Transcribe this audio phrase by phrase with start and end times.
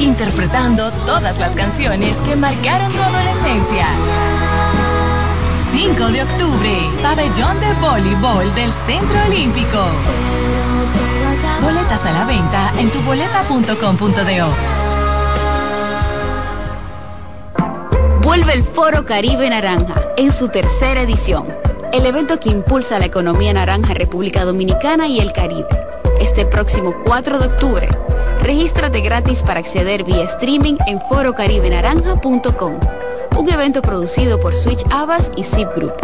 [0.00, 3.86] interpretando todas las canciones que marcaron tu adolescencia.
[5.72, 6.70] 5 de octubre,
[7.02, 9.78] pabellón de voleibol del Centro Olímpico.
[11.62, 14.80] Boletas a la venta en tuboleta.com.do.
[18.22, 21.46] Vuelve el Foro Caribe Naranja en su tercera edición,
[21.92, 25.68] el evento que impulsa la economía naranja República Dominicana y el Caribe.
[26.20, 27.88] Este próximo 4 de octubre,
[28.50, 32.80] regístrate gratis para acceder vía streaming en forocaribenaranja.com,
[33.36, 35.94] un evento producido por Switch Abbas y Zip Group.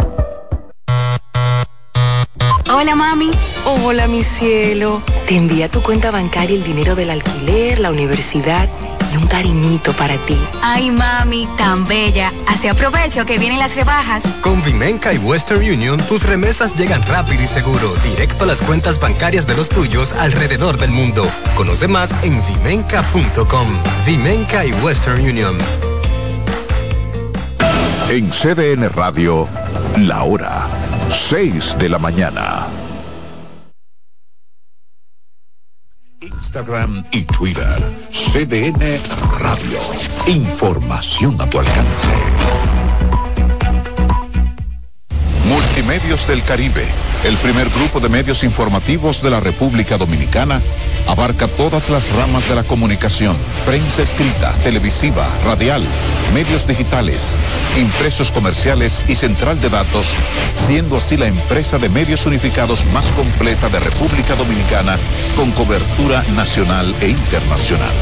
[2.73, 3.31] Hola mami.
[3.65, 5.01] Hola mi cielo.
[5.27, 8.69] Te envía tu cuenta bancaria el dinero del alquiler, la universidad
[9.17, 10.37] un cariñito para ti.
[10.61, 12.31] Ay, mami, tan bella.
[12.47, 14.23] Así aprovecho que vienen las rebajas.
[14.41, 18.99] Con Vimenca y Western Union, tus remesas llegan rápido y seguro, directo a las cuentas
[18.99, 21.29] bancarias de los tuyos alrededor del mundo.
[21.55, 23.67] Conoce más en vimenca.com.
[24.05, 25.57] Vimenca y Western Union.
[28.09, 29.47] En CDN Radio,
[29.97, 30.65] la hora
[31.11, 32.67] 6 de la mañana.
[36.37, 37.77] Instagram y Twitter.
[38.11, 38.79] CDN
[39.39, 39.79] Radio.
[40.27, 42.76] Información a tu alcance.
[45.77, 46.87] Multimedios del Caribe,
[47.23, 50.59] el primer grupo de medios informativos de la República Dominicana,
[51.05, 55.83] abarca todas las ramas de la comunicación, prensa escrita, televisiva, radial,
[56.33, 57.21] medios digitales,
[57.77, 60.07] impresos comerciales y central de datos,
[60.65, 64.97] siendo así la empresa de medios unificados más completa de República Dominicana
[65.35, 67.93] con cobertura nacional e internacional.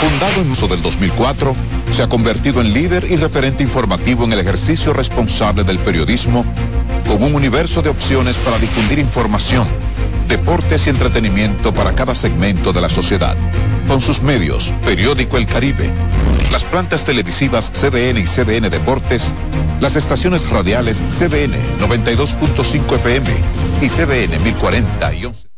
[0.00, 1.54] Fundado en uso del 2004,
[1.92, 6.44] se ha convertido en líder y referente informativo en el ejercicio responsable del periodismo,
[7.08, 9.66] con un universo de opciones para difundir información,
[10.28, 13.36] deportes y entretenimiento para cada segmento de la sociedad.
[13.86, 15.90] Con sus medios, Periódico El Caribe,
[16.50, 19.30] las plantas televisivas CDN y CDN Deportes,
[19.80, 23.30] las estaciones radiales CDN 92.5 FM
[23.82, 25.53] y CDN 1040 y 11.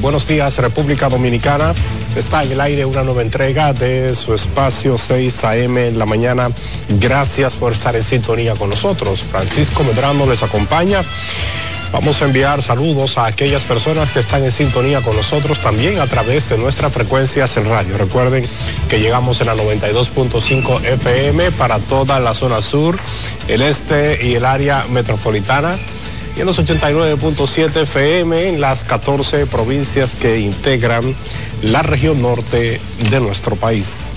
[0.00, 1.72] Buenos días, República Dominicana.
[2.16, 6.50] Está en el aire una nueva entrega de su espacio 6 AM en la mañana.
[7.00, 9.20] Gracias por estar en sintonía con nosotros.
[9.20, 11.02] Francisco Medrano les acompaña.
[11.92, 16.06] Vamos a enviar saludos a aquellas personas que están en sintonía con nosotros también a
[16.06, 17.96] través de nuestras frecuencias en radio.
[17.96, 18.46] Recuerden
[18.88, 22.98] que llegamos en la 92.5 FM para toda la zona sur,
[23.48, 25.76] el este y el área metropolitana
[26.36, 31.02] y en los 89.7 FM en las 14 provincias que integran
[31.62, 32.80] la región norte
[33.10, 34.12] de nuestro país.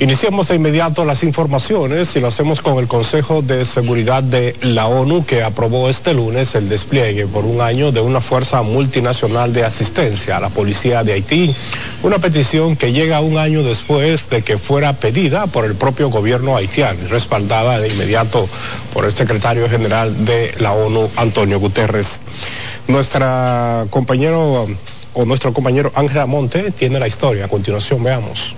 [0.00, 4.88] Iniciamos de inmediato las informaciones y lo hacemos con el Consejo de Seguridad de la
[4.88, 9.64] ONU que aprobó este lunes el despliegue por un año de una fuerza multinacional de
[9.64, 11.54] asistencia a la policía de Haití,
[12.02, 16.56] una petición que llega un año después de que fuera pedida por el propio gobierno
[16.56, 18.48] haitiano y respaldada de inmediato
[18.92, 22.20] por el secretario general de la ONU, Antonio Guterres.
[22.88, 24.66] Nuestra compañero
[25.12, 27.44] o nuestro compañero Ángel Amonte tiene la historia.
[27.44, 28.56] A continuación veamos.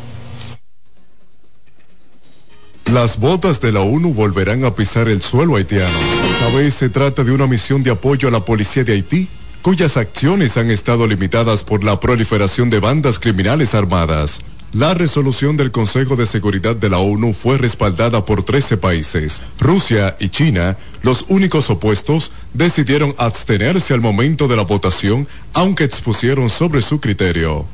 [2.92, 5.98] Las botas de la ONU volverán a pisar el suelo haitiano.
[6.30, 9.26] Esta vez se trata de una misión de apoyo a la policía de Haití,
[9.60, 14.38] cuyas acciones han estado limitadas por la proliferación de bandas criminales armadas.
[14.72, 19.42] La resolución del Consejo de Seguridad de la ONU fue respaldada por 13 países.
[19.58, 26.48] Rusia y China, los únicos opuestos, decidieron abstenerse al momento de la votación, aunque expusieron
[26.50, 27.66] sobre su criterio.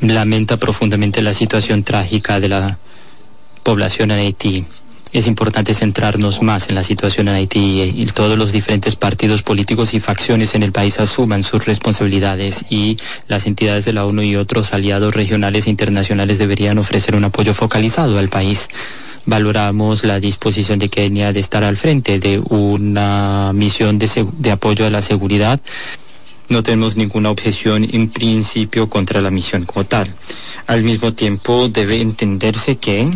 [0.00, 2.78] Lamenta profundamente la situación trágica de la
[3.64, 4.64] población en Haití.
[5.12, 9.94] Es importante centrarnos más en la situación en Haití y todos los diferentes partidos políticos
[9.94, 14.36] y facciones en el país asuman sus responsabilidades y las entidades de la ONU y
[14.36, 18.68] otros aliados regionales e internacionales deberían ofrecer un apoyo focalizado al país
[19.26, 24.86] valoramos la disposición de Kenia de estar al frente de una misión de, de, apoyo
[24.86, 25.60] a la seguridad.
[26.48, 30.12] No tenemos ninguna objeción en principio contra la misión como tal.
[30.66, 33.08] Al mismo tiempo debe entenderse que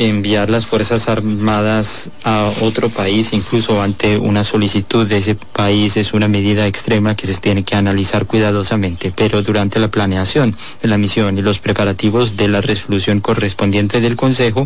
[0.00, 6.14] enviar las Fuerzas Armadas a otro país, incluso ante una solicitud de ese país, es
[6.14, 9.12] una medida extrema que se tiene que analizar cuidadosamente.
[9.14, 14.16] Pero durante la planeación de la misión y los preparativos de la resolución correspondiente del
[14.16, 14.64] Consejo,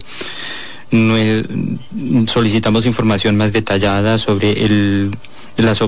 [2.29, 5.11] solicitamos información más detallada sobre el
[5.57, 5.81] las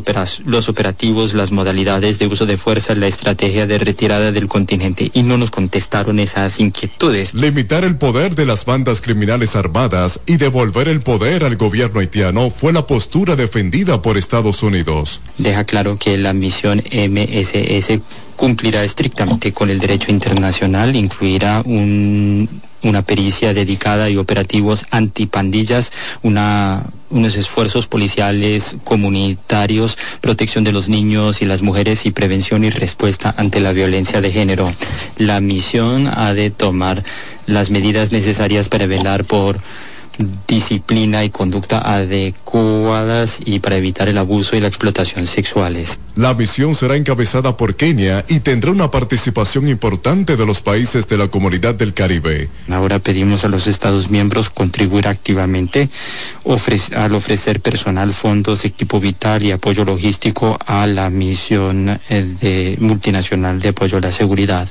[0.44, 5.22] los operativos, las modalidades de uso de fuerza, la estrategia de retirada del contingente y
[5.22, 7.34] no nos contestaron esas inquietudes.
[7.34, 12.50] Limitar el poder de las bandas criminales armadas y devolver el poder al gobierno haitiano
[12.50, 15.20] fue la postura defendida por Estados Unidos.
[15.38, 18.00] Deja claro que la misión MSS
[18.36, 22.48] cumplirá estrictamente con el derecho internacional, incluirá un
[22.82, 25.93] una pericia dedicada y operativos antipandillas,
[26.23, 32.70] una, unos esfuerzos policiales comunitarios, protección de los niños y las mujeres y prevención y
[32.70, 34.73] respuesta ante la violencia de género.
[35.17, 37.05] La misión ha de tomar
[37.46, 39.61] las medidas necesarias para velar por
[40.46, 45.98] disciplina y conducta adecuadas y para evitar el abuso y la explotación sexuales.
[46.14, 51.18] La misión será encabezada por Kenia y tendrá una participación importante de los países de
[51.18, 52.48] la comunidad del Caribe.
[52.70, 55.90] Ahora pedimos a los Estados miembros contribuir activamente
[56.94, 63.60] al ofrecer personal, fondos, equipo vital y apoyo logístico a la misión eh, de, multinacional
[63.60, 64.69] de apoyo a la seguridad.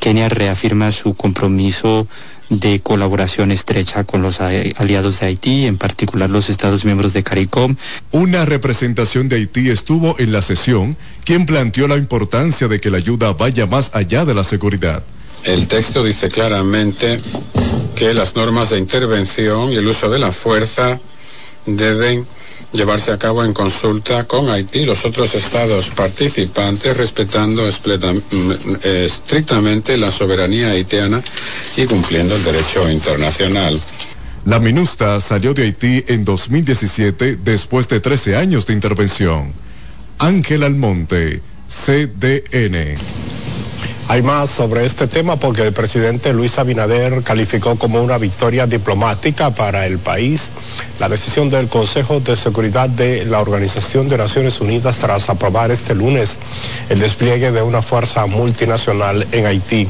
[0.00, 2.08] Kenia reafirma su compromiso
[2.48, 7.76] de colaboración estrecha con los aliados de Haití, en particular los Estados miembros de CARICOM.
[8.12, 12.98] Una representación de Haití estuvo en la sesión, quien planteó la importancia de que la
[12.98, 15.02] ayuda vaya más allá de la seguridad.
[15.44, 17.18] El texto dice claramente
[17.94, 20.98] que las normas de intervención y el uso de la fuerza
[21.66, 22.26] deben
[22.72, 29.96] llevarse a cabo en consulta con Haití y los otros estados participantes, respetando mm, estrictamente
[29.96, 31.22] la soberanía haitiana
[31.76, 33.80] y cumpliendo el derecho internacional.
[34.44, 39.52] La MINUSTA salió de Haití en 2017 después de 13 años de intervención.
[40.18, 42.94] Ángel Almonte, CDN.
[44.08, 49.50] Hay más sobre este tema porque el presidente Luis Abinader calificó como una victoria diplomática
[49.50, 50.52] para el país
[51.00, 55.96] la decisión del Consejo de Seguridad de la Organización de Naciones Unidas tras aprobar este
[55.96, 56.38] lunes
[56.88, 59.88] el despliegue de una fuerza multinacional en Haití.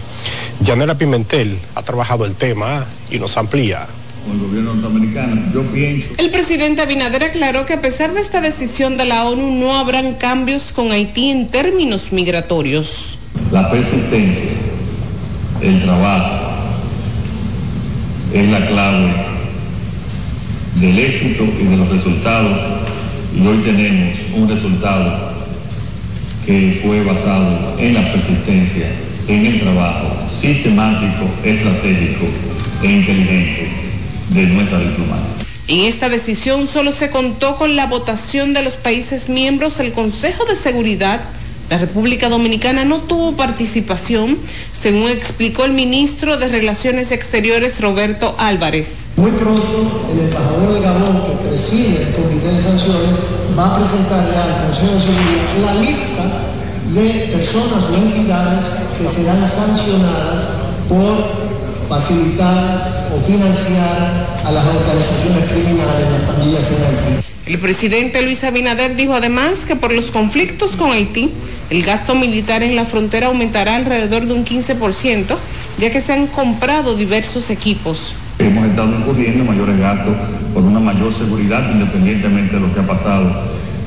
[0.61, 3.87] Yanela Pimentel ha trabajado el tema y nos amplía.
[6.17, 10.15] El presidente Abinader aclaró que a pesar de esta decisión de la ONU no habrán
[10.15, 13.19] cambios con Haití en términos migratorios
[13.51, 14.51] la persistencia,
[15.63, 16.51] el trabajo,
[18.33, 19.13] es la clave
[20.81, 22.59] del éxito y de los resultados.
[23.35, 25.37] Y hoy tenemos un resultado
[26.45, 28.87] que fue basado en la persistencia,
[29.29, 30.09] en el trabajo
[30.41, 32.27] sistemático, estratégico
[32.83, 33.69] e inteligente
[34.31, 35.47] de nuestra diplomacia.
[35.69, 40.45] En esta decisión solo se contó con la votación de los países miembros del Consejo
[40.45, 41.21] de Seguridad
[41.71, 44.39] la República Dominicana no tuvo participación,
[44.73, 49.09] según explicó el ministro de Relaciones Exteriores Roberto Álvarez.
[49.17, 53.11] Muy pronto el embajador de Gabón, que preside el Comité de Sanciones,
[53.59, 56.23] va a presentar ya al Consejo de Seguridad la lista
[56.95, 58.65] de personas o entidades
[58.99, 60.43] que serán sancionadas
[60.89, 61.47] por
[61.89, 67.26] facilitar o financiar a las organizaciones criminales, las pandillas en.
[67.47, 71.31] El presidente Luis Abinader dijo además que por los conflictos con Haití,
[71.71, 75.37] el gasto militar en la frontera aumentará alrededor de un 15%,
[75.79, 78.17] ya que se han comprado diversos equipos.
[78.41, 80.17] Hemos estado incurriendo mayores gastos
[80.53, 83.31] por una mayor seguridad, independientemente de lo que ha pasado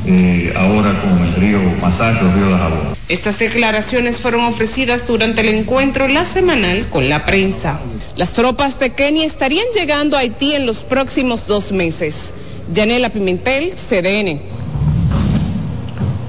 [0.06, 2.80] eh, ahora con el río Masacre, el río de Jabón.
[3.10, 7.82] Estas declaraciones fueron ofrecidas durante el encuentro la semanal con la prensa.
[8.16, 12.34] Las tropas de Kenia estarían llegando a Haití en los próximos dos meses.
[12.72, 14.40] Yanela Pimentel, CDN.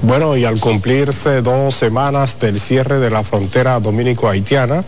[0.01, 4.83] Bueno, y al cumplirse dos semanas del cierre de la frontera dominico-haitiana,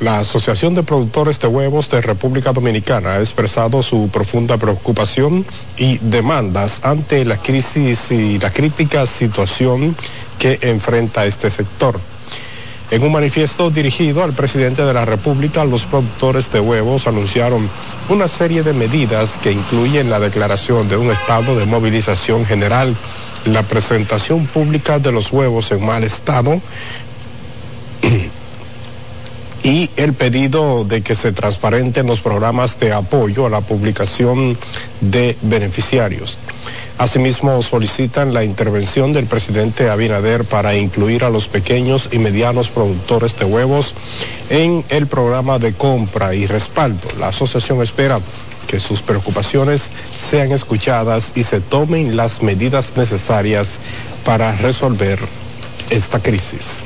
[0.00, 5.44] la Asociación de Productores de Huevos de República Dominicana ha expresado su profunda preocupación
[5.76, 9.96] y demandas ante la crisis y la crítica situación
[10.38, 11.98] que enfrenta este sector.
[12.90, 17.68] En un manifiesto dirigido al presidente de la República, los productores de huevos anunciaron
[18.08, 22.96] una serie de medidas que incluyen la declaración de un estado de movilización general
[23.44, 26.60] la presentación pública de los huevos en mal estado
[29.62, 34.56] y el pedido de que se transparenten los programas de apoyo a la publicación
[35.00, 36.38] de beneficiarios.
[36.98, 43.36] Asimismo, solicitan la intervención del presidente Abinader para incluir a los pequeños y medianos productores
[43.36, 43.94] de huevos
[44.50, 47.08] en el programa de compra y respaldo.
[47.20, 48.18] La asociación espera
[48.66, 53.78] que sus preocupaciones sean escuchadas y se tomen las medidas necesarias
[54.24, 55.20] para resolver
[55.90, 56.84] esta crisis.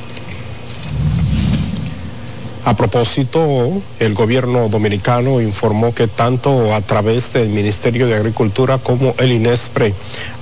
[2.65, 9.17] A propósito, el gobierno dominicano informó que tanto a través del Ministerio de Agricultura como
[9.19, 9.93] el INESPRE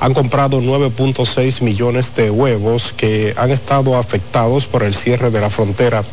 [0.01, 5.49] han comprado 9.6 millones de huevos que han estado afectados por el cierre de la
[5.49, 6.05] frontera.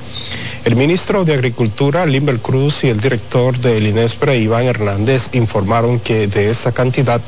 [0.68, 6.28] El ministro de Agricultura, Limber Cruz, y el director del INESPRE, Iván Hernández, informaron que
[6.28, 7.22] de esa cantidad,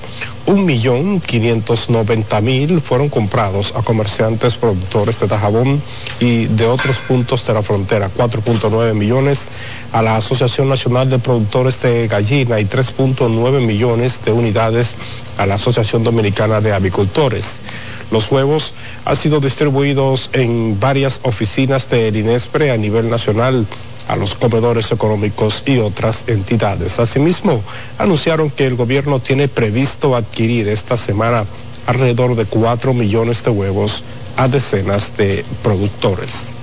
[0.45, 5.81] 1.590.000 fueron comprados a comerciantes productores de Tajabón
[6.19, 9.47] y de otros puntos de la frontera, 4.9 millones
[9.93, 14.97] a la Asociación Nacional de Productores de Gallina y 3.9 millones de unidades
[15.37, 17.61] a la Asociación Dominicana de Avicultores.
[18.11, 18.73] Los huevos
[19.05, 23.65] han sido distribuidos en varias oficinas del INESPRE a nivel nacional
[24.07, 26.99] a los comedores económicos y otras entidades.
[26.99, 27.61] Asimismo,
[27.99, 31.45] anunciaron que el gobierno tiene previsto adquirir esta semana
[31.85, 34.03] alrededor de 4 millones de huevos
[34.37, 36.58] a decenas de productores.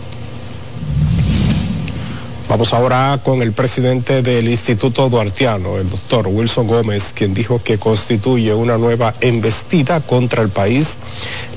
[2.57, 7.77] Vamos ahora con el presidente del Instituto Duartiano, el doctor Wilson Gómez, quien dijo que
[7.77, 10.97] constituye una nueva embestida contra el país.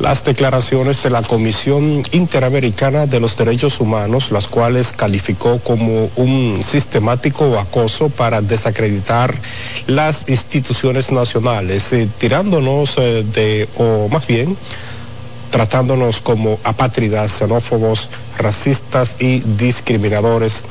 [0.01, 6.60] Las declaraciones de la Comisión Interamericana de los Derechos Humanos, las cuales calificó como un
[6.70, 9.34] sistemático acoso para desacreditar
[9.88, 14.58] las instituciones nacionales, eh, tirándonos eh, de, o más bien,
[15.51, 20.63] tratándonos como apátridas, xenófobos, racistas y discriminadores.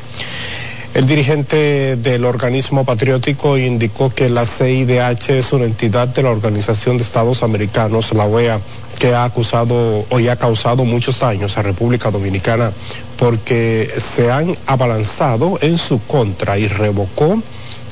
[0.95, 6.97] El dirigente del organismo patriótico indicó que la CIDH es una entidad de la Organización
[6.97, 8.59] de Estados Americanos, la OEA,
[8.99, 12.73] que ha acusado o ha causado muchos daños a República Dominicana
[13.19, 17.41] porque se han abalanzado en su contra y revocó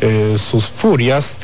[0.00, 1.36] eh, sus furias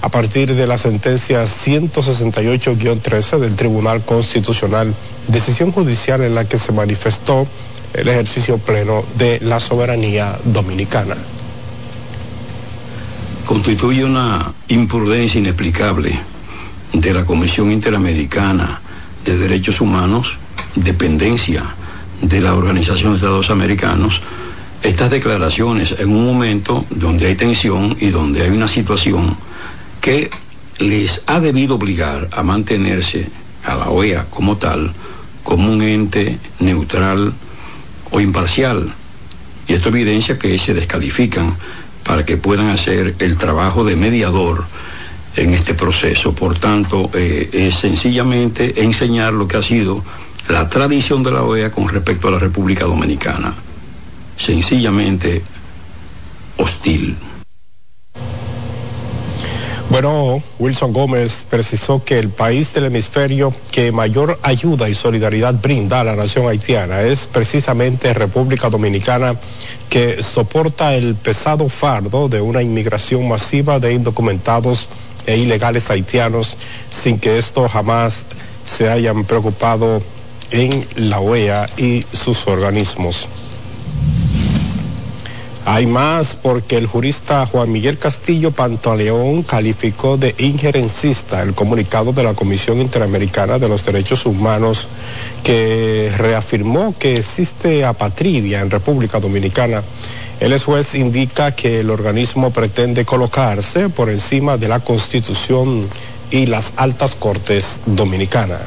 [0.00, 4.94] a partir de la sentencia 168-13 del Tribunal Constitucional,
[5.26, 7.46] decisión judicial en la que se manifestó
[7.94, 11.16] el ejercicio pleno de la soberanía dominicana.
[13.46, 16.20] Constituye una imprudencia inexplicable
[16.92, 18.80] de la Comisión Interamericana
[19.24, 20.38] de Derechos Humanos,
[20.76, 21.64] dependencia
[22.22, 24.22] de la Organización de Estados Americanos,
[24.82, 29.36] estas declaraciones en un momento donde hay tensión y donde hay una situación
[30.00, 30.30] que
[30.78, 33.28] les ha debido obligar a mantenerse
[33.64, 34.92] a la OEA como tal,
[35.42, 37.32] como un ente neutral
[38.10, 38.92] o imparcial.
[39.66, 41.56] Y esto evidencia que se descalifican
[42.04, 44.64] para que puedan hacer el trabajo de mediador
[45.36, 46.34] en este proceso.
[46.34, 50.04] Por tanto, eh, es sencillamente enseñar lo que ha sido
[50.48, 53.52] la tradición de la OEA con respecto a la República Dominicana.
[54.36, 55.42] Sencillamente
[56.56, 57.16] hostil.
[59.90, 66.00] Bueno, Wilson Gómez precisó que el país del hemisferio que mayor ayuda y solidaridad brinda
[66.00, 69.34] a la nación haitiana es precisamente República Dominicana,
[69.88, 74.90] que soporta el pesado fardo de una inmigración masiva de indocumentados
[75.24, 76.58] e ilegales haitianos
[76.90, 78.26] sin que esto jamás
[78.66, 80.02] se hayan preocupado
[80.50, 83.26] en la OEA y sus organismos.
[85.70, 92.22] Hay más porque el jurista Juan Miguel Castillo Pantaleón calificó de injerencista el comunicado de
[92.22, 94.88] la Comisión Interamericana de los Derechos Humanos
[95.44, 99.82] que reafirmó que existe apatridia en República Dominicana.
[100.40, 105.86] El juez indica que el organismo pretende colocarse por encima de la Constitución
[106.30, 108.62] y las altas cortes dominicanas.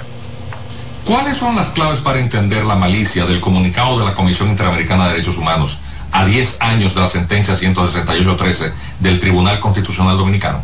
[1.03, 5.13] ¿Cuáles son las claves para entender la malicia del comunicado de la Comisión Interamericana de
[5.13, 5.79] Derechos Humanos?
[6.11, 10.61] A 10 años de la sentencia 168-13 del Tribunal Constitucional Dominicano.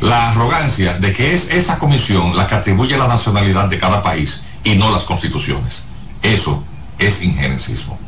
[0.00, 4.42] La arrogancia de que es esa comisión la que atribuye la nacionalidad de cada país
[4.62, 5.82] y no las constituciones.
[6.22, 6.62] Eso
[6.98, 7.98] es injerencismo.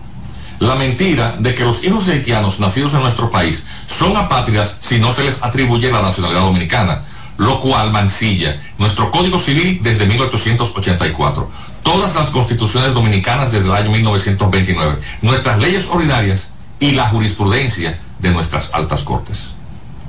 [0.59, 5.14] La mentira de que los hijos haitianos nacidos en nuestro país son apátridas si no
[5.14, 7.02] se les atribuye la nacionalidad dominicana,
[7.37, 11.50] lo cual mancilla nuestro Código Civil desde 1884
[11.88, 18.30] todas las constituciones dominicanas desde el año 1929, nuestras leyes ordinarias y la jurisprudencia de
[18.30, 19.52] nuestras altas cortes.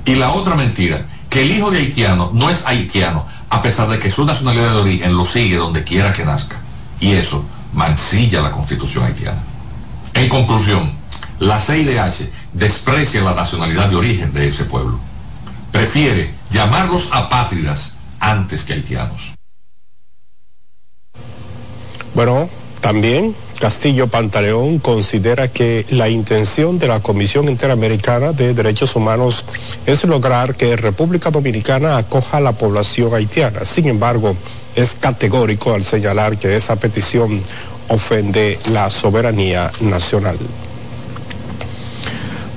[0.04, 3.98] Y la otra mentira, que el hijo de haitiano no es haitiano, a pesar de
[3.98, 6.56] que su nacionalidad de origen lo sigue donde quiera que nazca.
[7.00, 9.40] Y eso mancilla la constitución haitiana.
[10.12, 10.92] En conclusión,
[11.38, 15.00] la CIDH desprecia la nacionalidad de origen de ese pueblo.
[15.72, 19.32] Prefiere llamarlos apátridas antes que haitianos.
[22.22, 22.50] Bueno,
[22.82, 29.46] también Castillo Pantaleón considera que la intención de la Comisión Interamericana de Derechos Humanos
[29.86, 33.64] es lograr que República Dominicana acoja a la población haitiana.
[33.64, 34.36] Sin embargo,
[34.76, 37.40] es categórico al señalar que esa petición
[37.88, 40.36] ofende la soberanía nacional.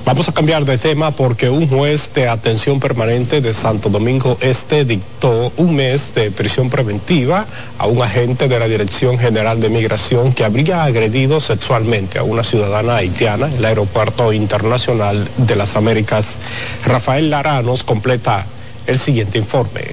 [0.06, 4.84] Vamos a cambiar de tema porque un juez de atención permanente de Santo Domingo Este
[4.84, 7.46] dictó un mes de prisión preventiva
[7.78, 12.44] a un agente de la Dirección General de Migración que habría agredido sexualmente a una
[12.44, 16.38] ciudadana haitiana en el Aeropuerto Internacional de las Américas.
[16.84, 18.44] Rafael Lara nos completa
[18.86, 19.86] el siguiente informe.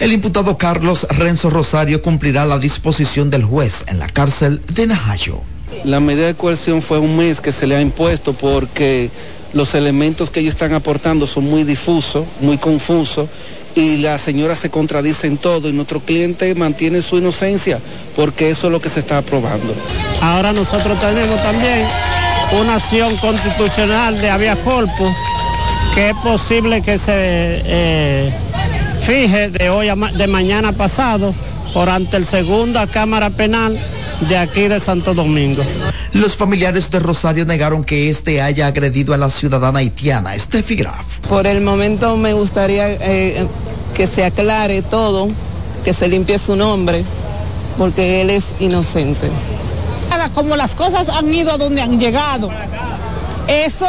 [0.00, 5.40] El imputado Carlos Renzo Rosario cumplirá la disposición del juez en la cárcel de Najayo.
[5.84, 9.10] La medida de coerción fue un mes que se le ha impuesto porque
[9.52, 13.28] los elementos que ellos están aportando son muy difusos, muy confusos
[13.74, 17.78] y la señora se contradice en todo y nuestro cliente mantiene su inocencia
[18.16, 19.74] porque eso es lo que se está aprobando.
[20.20, 21.86] Ahora nosotros tenemos también
[22.60, 25.10] una acción constitucional de Avia Corpus
[25.94, 28.32] que es posible que se eh,
[29.04, 31.34] fije de hoy a de mañana pasado
[31.74, 33.78] por ante el segunda Cámara Penal
[34.28, 35.62] de aquí de Santo Domingo.
[36.12, 41.18] Los familiares de Rosario negaron que este haya agredido a la ciudadana haitiana, Steffi Graf.
[41.28, 43.46] Por el momento me gustaría eh,
[43.94, 45.28] que se aclare todo,
[45.84, 47.04] que se limpie su nombre,
[47.78, 49.30] porque él es inocente.
[50.34, 52.50] Como las cosas han ido a donde han llegado,
[53.48, 53.86] eso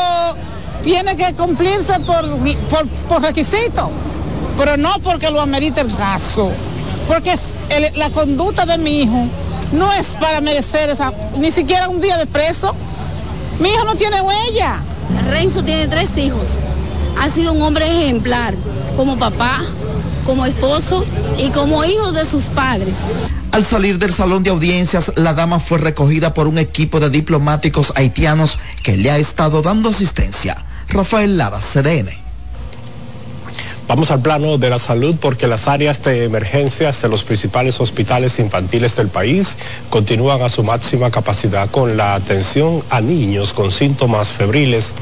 [0.84, 2.26] tiene que cumplirse por,
[2.70, 3.92] por, por requisito,
[4.58, 6.52] pero no porque lo amerite el caso,
[7.08, 7.36] porque
[7.96, 9.28] la conducta de mi hijo
[9.74, 12.76] no es para merecer esa, ni siquiera un día de preso.
[13.60, 14.80] Mi hijo no tiene huella.
[15.30, 16.60] Renzo tiene tres hijos.
[17.20, 18.56] Ha sido un hombre ejemplar
[18.96, 19.62] como papá,
[20.26, 21.06] como esposo
[21.38, 22.98] y como hijo de sus padres.
[23.52, 27.94] Al salir del salón de audiencias, la dama fue recogida por un equipo de diplomáticos
[27.96, 30.66] haitianos que le ha estado dando asistencia.
[30.90, 32.23] Rafael Lara, CDN.
[33.94, 38.40] Vamos al plano de la salud porque las áreas de emergencias de los principales hospitales
[38.40, 39.56] infantiles del país
[39.92, 44.96] continúan a su máxima capacidad con la atención a niños con síntomas febriles.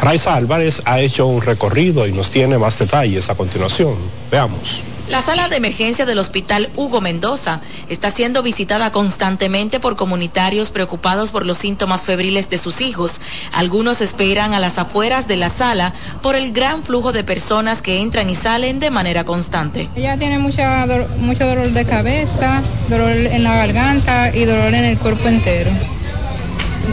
[0.00, 3.96] Raiza Álvarez ha hecho un recorrido y nos tiene más detalles a continuación.
[4.30, 4.84] Veamos.
[5.08, 11.30] La sala de emergencia del Hospital Hugo Mendoza está siendo visitada constantemente por comunitarios preocupados
[11.30, 13.12] por los síntomas febriles de sus hijos.
[13.52, 18.00] Algunos esperan a las afueras de la sala por el gran flujo de personas que
[18.00, 19.88] entran y salen de manera constante.
[19.94, 20.86] Ella tiene mucha,
[21.20, 25.70] mucho dolor de cabeza, dolor en la garganta y dolor en el cuerpo entero.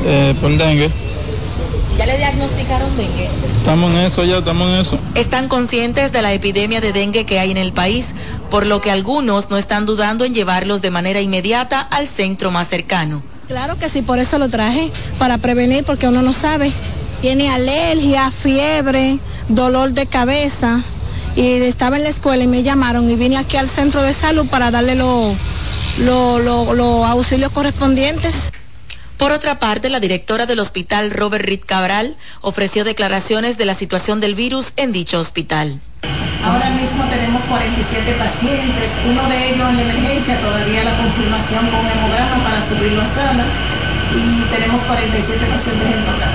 [0.06, 0.91] Eh, por dengue.
[1.97, 3.29] ¿Ya le diagnosticaron dengue?
[3.58, 4.99] Estamos en eso, ya estamos en eso.
[5.15, 8.08] Están conscientes de la epidemia de dengue que hay en el país,
[8.49, 12.67] por lo que algunos no están dudando en llevarlos de manera inmediata al centro más
[12.67, 13.21] cercano.
[13.47, 16.71] Claro que sí, por eso lo traje, para prevenir, porque uno no sabe.
[17.21, 20.82] Tiene alergia, fiebre, dolor de cabeza.
[21.36, 24.47] Y estaba en la escuela y me llamaron y vine aquí al centro de salud
[24.47, 25.36] para darle los
[27.08, 28.51] auxilios correspondientes.
[29.17, 34.19] Por otra parte, la directora del hospital Robert Reed Cabral ofreció declaraciones de la situación
[34.19, 35.80] del virus en dicho hospital.
[36.43, 41.80] Ahora mismo tenemos 47 pacientes, uno de ellos en la emergencia, todavía la confirmación con
[41.88, 43.45] hemograma para subirlo a sala
[44.12, 46.32] y tenemos 47 pacientes en total.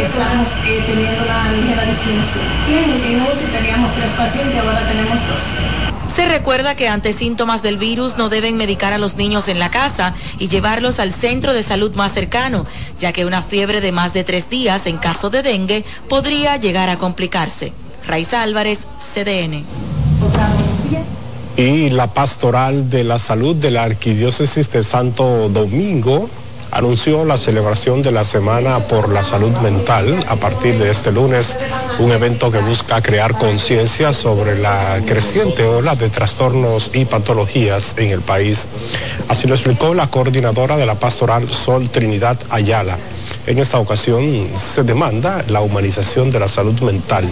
[0.00, 2.44] estamos eh, teniendo una ligera disminución.
[2.72, 5.83] En UCI teníamos tres pacientes, ahora tenemos dos.
[6.14, 9.70] Se recuerda que ante síntomas del virus no deben medicar a los niños en la
[9.70, 12.64] casa y llevarlos al centro de salud más cercano,
[13.00, 16.88] ya que una fiebre de más de tres días en caso de dengue podría llegar
[16.88, 17.72] a complicarse.
[18.06, 18.80] Raiza Álvarez,
[19.12, 19.64] CDN.
[21.56, 26.28] Y la pastoral de la salud de la Arquidiócesis de Santo Domingo
[26.74, 31.58] anunció la celebración de la Semana por la Salud Mental a partir de este lunes,
[32.00, 38.10] un evento que busca crear conciencia sobre la creciente ola de trastornos y patologías en
[38.10, 38.66] el país.
[39.28, 42.98] Así lo explicó la coordinadora de la pastoral Sol Trinidad Ayala.
[43.46, 47.24] En esta ocasión se demanda la humanización de la salud mental,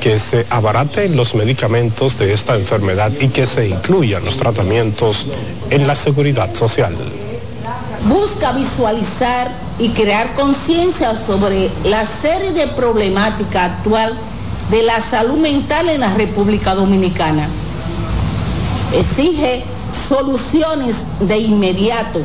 [0.00, 5.26] que se abaraten los medicamentos de esta enfermedad y que se incluyan los tratamientos
[5.70, 6.94] en la seguridad social
[8.08, 14.16] busca visualizar y crear conciencia sobre la serie de problemática actual
[14.70, 17.48] de la salud mental en la República Dominicana.
[18.92, 19.64] Exige
[20.08, 22.20] soluciones de inmediato,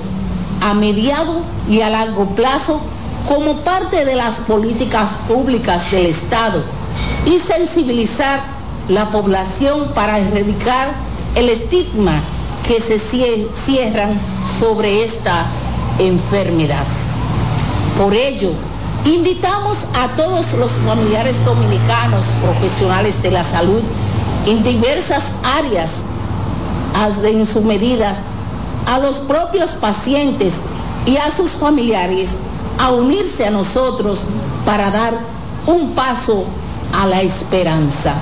[0.62, 2.80] a mediado y a largo plazo
[3.28, 6.64] como parte de las políticas públicas del Estado
[7.26, 8.40] y sensibilizar
[8.90, 10.90] la población para erradicar
[11.36, 12.22] el estigma
[12.68, 14.20] que se cierran
[14.60, 15.46] sobre esta
[16.00, 16.86] enfermedad.
[17.98, 18.52] Por ello,
[19.06, 23.82] invitamos a todos los familiares dominicanos profesionales de la salud
[24.46, 26.04] en diversas áreas,
[27.24, 28.20] en sus medidas,
[28.88, 30.56] a los propios pacientes
[31.06, 32.32] y a sus familiares
[32.80, 34.22] a unirse a nosotros
[34.66, 35.14] para dar
[35.66, 36.46] un paso
[36.94, 38.16] a la esperanza.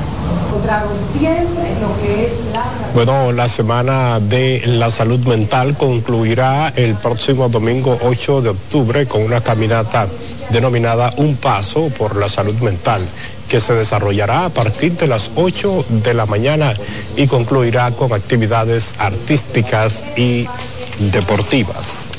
[0.53, 2.63] Lo que es la...
[2.93, 9.23] Bueno, la semana de la salud mental concluirá el próximo domingo 8 de octubre con
[9.23, 10.07] una caminata
[10.51, 13.01] denominada Un Paso por la Salud Mental
[13.49, 16.73] que se desarrollará a partir de las 8 de la mañana
[17.17, 20.47] y concluirá con actividades artísticas y
[21.11, 22.11] deportivas.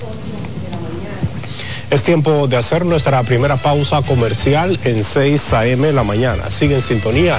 [1.94, 5.92] Es tiempo de hacer nuestra primera pausa comercial en 6 a.m.
[5.92, 6.50] la mañana.
[6.50, 7.38] Sigue en sintonía,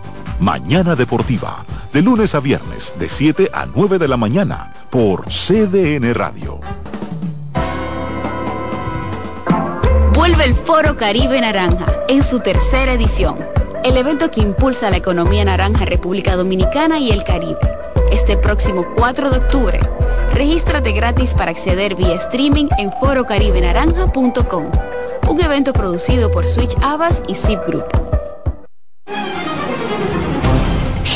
[0.41, 6.15] Mañana Deportiva, de lunes a viernes, de 7 a 9 de la mañana, por CDN
[6.15, 6.59] Radio.
[10.15, 13.37] Vuelve el Foro Caribe Naranja en su tercera edición,
[13.83, 17.59] el evento que impulsa la economía naranja República Dominicana y el Caribe.
[18.11, 19.79] Este próximo 4 de octubre,
[20.33, 24.71] regístrate gratis para acceder vía streaming en forocaribenaranja.com,
[25.29, 27.85] un evento producido por Switch Abbas y Zip Group.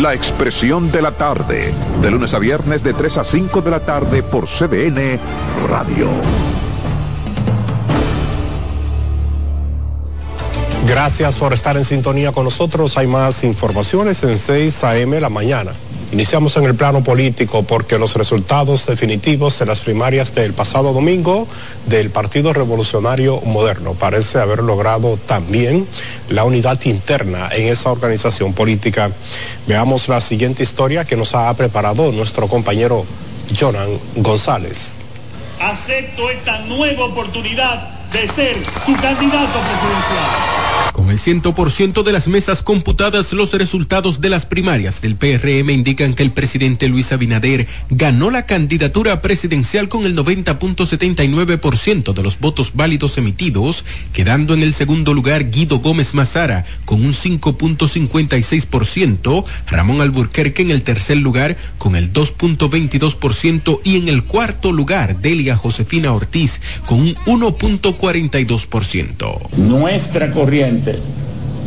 [0.00, 3.80] La expresión de la tarde, de lunes a viernes de 3 a 5 de la
[3.80, 5.20] tarde por CDN
[5.68, 6.08] Radio.
[10.88, 12.96] Gracias por estar en sintonía con nosotros.
[12.96, 15.20] Hay más informaciones en 6 a.m.
[15.20, 15.72] la mañana.
[16.12, 21.46] Iniciamos en el plano político porque los resultados definitivos de las primarias del pasado domingo
[21.86, 25.86] del Partido Revolucionario Moderno parece haber logrado también
[26.28, 29.12] la unidad interna en esa organización política.
[29.68, 33.06] Veamos la siguiente historia que nos ha preparado nuestro compañero
[33.58, 34.94] Jonan González.
[35.60, 40.69] Acepto esta nueva oportunidad de ser su candidato presidencial.
[41.10, 46.14] Con el 100% de las mesas computadas, los resultados de las primarias del PRM indican
[46.14, 52.70] que el presidente Luis Abinader ganó la candidatura presidencial con el 90.79% de los votos
[52.74, 60.62] válidos emitidos, quedando en el segundo lugar Guido Gómez Mazara con un 5.56%, Ramón Alburquerque
[60.62, 66.60] en el tercer lugar con el 2.22% y en el cuarto lugar Delia Josefina Ortiz
[66.86, 69.50] con un 1.42%.
[69.56, 70.99] Nuestra corriente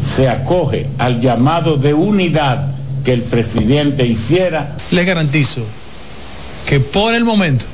[0.04, 2.68] se acoge al llamado de unidad
[3.04, 4.76] que el presidente hiciera.
[4.92, 5.62] Les garantizo
[6.68, 7.66] que por el momento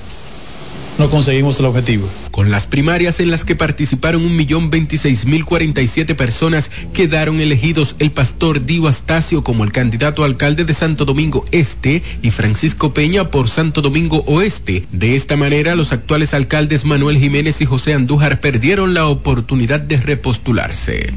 [0.97, 2.07] no conseguimos el objetivo.
[2.39, 9.43] Con las primarias en las que participaron 1.026.047 personas, quedaron elegidos el pastor Dio Astacio
[9.43, 14.85] como el candidato alcalde de Santo Domingo Este y Francisco Peña por Santo Domingo Oeste.
[14.93, 19.97] De esta manera, los actuales alcaldes Manuel Jiménez y José Andújar perdieron la oportunidad de
[19.97, 21.11] repostularse.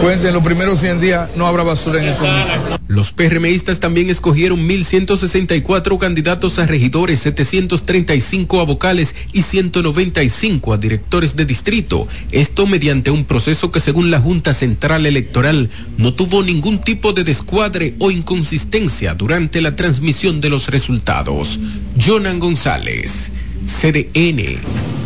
[0.00, 2.78] Cuenten, en los primeros 100 días no habrá basura en el comicio.
[2.86, 11.34] Los PRMistas también escogieron 1.164 candidatos a regidores, 735 a vocales y 195 a directores
[11.34, 16.78] de distrito, esto mediante un proceso que según la Junta Central Electoral no tuvo ningún
[16.78, 21.58] tipo de descuadre o inconsistencia durante la transmisión de los resultados.
[21.98, 23.32] Jonan González,
[23.66, 25.01] CDN.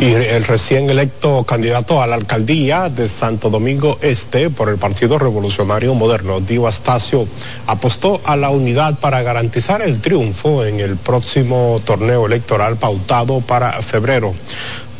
[0.00, 5.18] Y el recién electo candidato a la alcaldía de Santo Domingo Este por el Partido
[5.18, 7.26] Revolucionario Moderno, Dio Astacio,
[7.66, 13.72] apostó a la unidad para garantizar el triunfo en el próximo torneo electoral pautado para
[13.82, 14.34] febrero.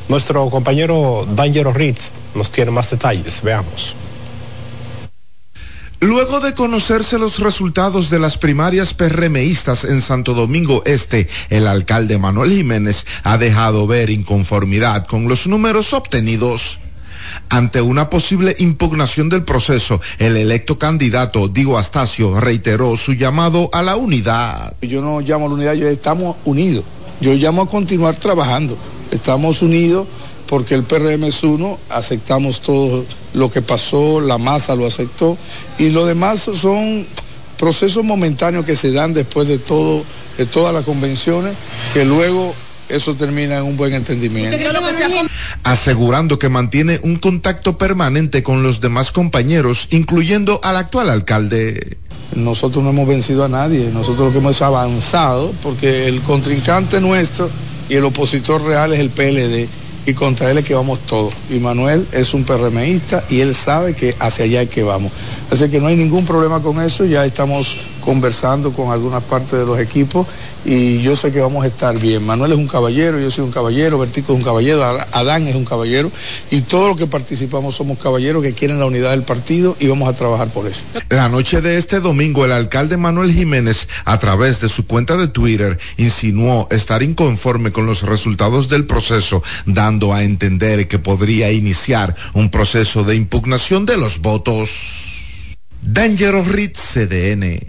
[0.08, 3.42] Nuestro compañero Dangero Ritz nos tiene más detalles.
[3.42, 4.03] Veamos.
[6.04, 12.18] Luego de conocerse los resultados de las primarias PRMistas en Santo Domingo Este, el alcalde
[12.18, 16.78] Manuel Jiménez ha dejado ver inconformidad con los números obtenidos.
[17.48, 23.80] Ante una posible impugnación del proceso, el electo candidato Diego Astacio reiteró su llamado a
[23.80, 24.76] la unidad.
[24.82, 26.84] Yo no llamo a la unidad, yo estamos unidos.
[27.22, 28.76] Yo llamo a continuar trabajando.
[29.10, 30.06] Estamos unidos
[30.46, 35.36] porque el PRM es uno, aceptamos todo lo que pasó, la masa lo aceptó
[35.78, 37.06] y lo demás son
[37.58, 40.04] procesos momentáneos que se dan después de todo,
[40.36, 41.54] de todas las convenciones,
[41.92, 42.54] que luego
[42.88, 44.56] eso termina en un buen entendimiento.
[45.62, 51.96] Asegurando que mantiene un contacto permanente con los demás compañeros, incluyendo al actual alcalde.
[52.34, 57.48] Nosotros no hemos vencido a nadie, nosotros lo que hemos avanzado, porque el contrincante nuestro
[57.88, 59.68] y el opositor real es el PLD
[60.06, 61.34] y contra él es que vamos todos.
[61.50, 65.12] Y Manuel es un PRMista y él sabe que hacia allá es que vamos.
[65.50, 69.64] Así que no hay ningún problema con eso, ya estamos conversando con algunas partes de
[69.64, 70.26] los equipos
[70.64, 72.24] y yo sé que vamos a estar bien.
[72.24, 75.64] Manuel es un caballero, yo soy un caballero, Vertico es un caballero, Adán es un
[75.64, 76.10] caballero
[76.50, 80.08] y todos los que participamos somos caballeros que quieren la unidad del partido y vamos
[80.08, 80.82] a trabajar por eso.
[81.08, 85.28] La noche de este domingo el alcalde Manuel Jiménez a través de su cuenta de
[85.28, 92.14] Twitter insinuó estar inconforme con los resultados del proceso, dando a entender que podría iniciar
[92.32, 95.13] un proceso de impugnación de los votos.
[95.86, 97.60] Dangerous Ritz CDN.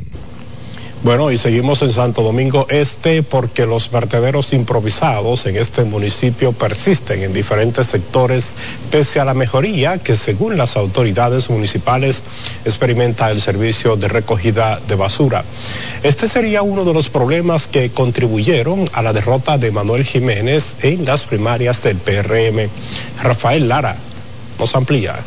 [1.03, 7.23] Bueno, y seguimos en Santo Domingo Este porque los vertederos improvisados en este municipio persisten
[7.23, 8.53] en diferentes sectores
[8.89, 12.23] pese a la mejoría que según las autoridades municipales
[12.63, 15.43] experimenta el servicio de recogida de basura.
[16.01, 21.03] Este sería uno de los problemas que contribuyeron a la derrota de Manuel Jiménez en
[21.03, 22.69] las primarias del PRM.
[23.21, 23.97] Rafael Lara
[24.57, 25.21] nos amplía.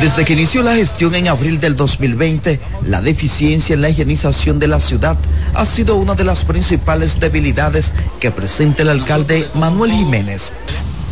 [0.00, 4.68] Desde que inició la gestión en abril del 2020, la deficiencia en la higienización de
[4.68, 5.16] la ciudad
[5.54, 10.54] ha sido una de las principales debilidades que presenta el alcalde Manuel Jiménez.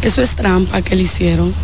[0.02, 1.54] Eso es trampa que le hicieron.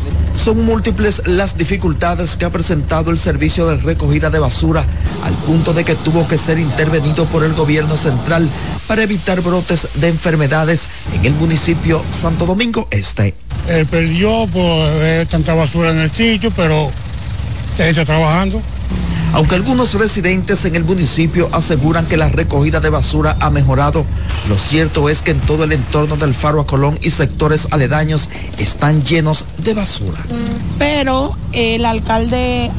[0.42, 4.82] Son múltiples las dificultades que ha presentado el servicio de recogida de basura,
[5.22, 8.48] al punto de que tuvo que ser intervenido por el gobierno central
[8.86, 13.34] para evitar brotes de enfermedades en el municipio Santo Domingo Este.
[13.90, 14.90] Perdió por
[15.28, 16.90] tanta basura en el sitio, pero
[17.88, 18.60] está trabajando.
[19.32, 24.04] Aunque algunos residentes en el municipio aseguran que la recogida de basura ha mejorado,
[24.48, 28.28] lo cierto es que en todo el entorno del Faro a Colón y sectores aledaños
[28.58, 30.18] están llenos de basura.
[30.78, 32.70] Pero el alcalde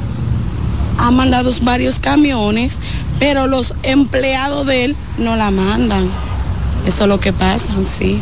[0.98, 2.78] ha mandado varios camiones,
[3.18, 6.10] pero los empleados de él no la mandan.
[6.86, 8.20] Eso es lo que pasa, sí.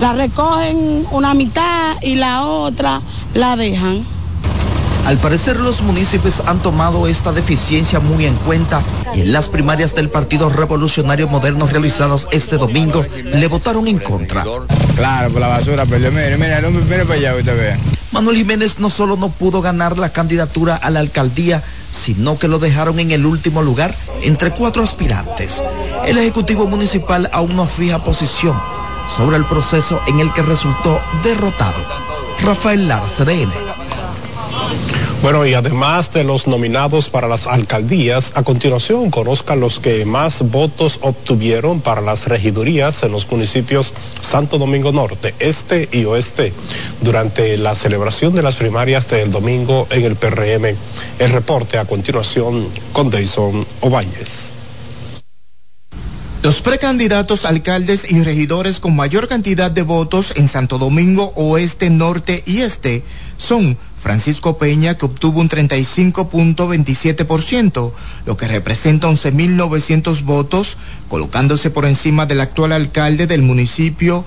[0.00, 3.00] La recogen una mitad y la otra
[3.34, 4.15] la dejan.
[5.06, 8.82] Al parecer los municipios han tomado esta deficiencia muy en cuenta
[9.14, 14.44] y en las primarias del Partido Revolucionario Moderno realizadas este domingo le votaron en contra.
[14.96, 17.76] Claro, por la basura, pero mire, mire, mire para allá, usted ve.
[18.10, 22.58] Manuel Jiménez no solo no pudo ganar la candidatura a la alcaldía, sino que lo
[22.58, 25.62] dejaron en el último lugar entre cuatro aspirantes.
[26.04, 28.60] El Ejecutivo Municipal aún no fija posición
[29.16, 31.78] sobre el proceso en el que resultó derrotado.
[32.42, 33.75] Rafael Lara, CDN.
[35.22, 40.50] Bueno, y además de los nominados para las alcaldías, a continuación conozcan los que más
[40.50, 46.52] votos obtuvieron para las regidurías en los municipios Santo Domingo Norte, Este y Oeste
[47.00, 50.76] durante la celebración de las primarias del domingo en el PRM.
[51.18, 54.52] El reporte a continuación con Dayson Ovañez.
[56.42, 62.44] Los precandidatos alcaldes y regidores con mayor cantidad de votos en Santo Domingo Oeste, Norte
[62.46, 63.02] y Este
[63.38, 63.76] son
[64.06, 67.92] Francisco Peña, que obtuvo un 35.27%,
[68.24, 70.76] lo que representa 11.900 votos,
[71.08, 74.24] colocándose por encima del actual alcalde del municipio,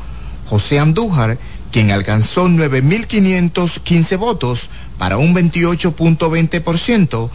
[0.47, 1.37] José Andújar,
[1.71, 7.29] quien alcanzó 9.515 votos para un 28.20%.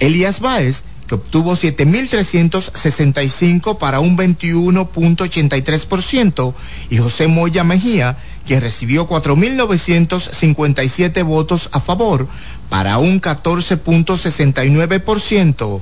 [0.00, 6.52] Elías Báez, que obtuvo 7.365 para un 21.83%,
[6.90, 12.28] y José Moya Mejía, quien recibió 4.957 votos a favor
[12.68, 15.80] para un 14.69%.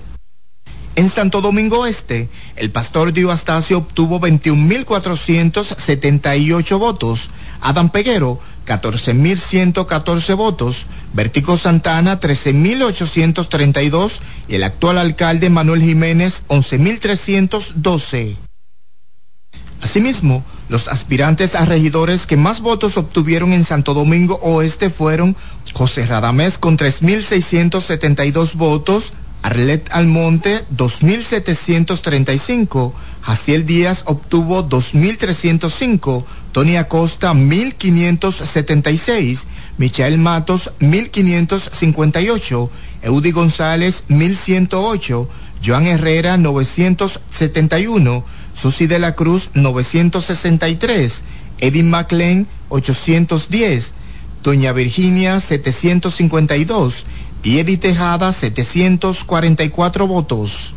[0.96, 10.86] En Santo Domingo Este, el pastor Dio Astacio obtuvo 21.478 votos, Adam Peguero 14.114 votos,
[11.12, 18.36] Vertico Santana 13.832 y el actual alcalde Manuel Jiménez 11.312.
[19.82, 25.36] Asimismo, los aspirantes a regidores que más votos obtuvieron en Santo Domingo Oeste fueron
[25.72, 39.44] José Radamés con 3.672 votos, Arlet Almonte 2.735, Jaciel Díaz obtuvo 2.305, Tony Acosta 1.576,
[39.76, 42.70] Michael Matos 1.558,
[43.02, 45.26] Eudi González 1.108,
[45.62, 48.24] Joan Herrera 971,
[48.54, 51.22] Susi de la Cruz 963,
[51.58, 53.94] Edwin McLean 810,
[54.42, 57.04] Doña Virginia 752
[57.42, 60.74] y Edith Tejada 744 votos.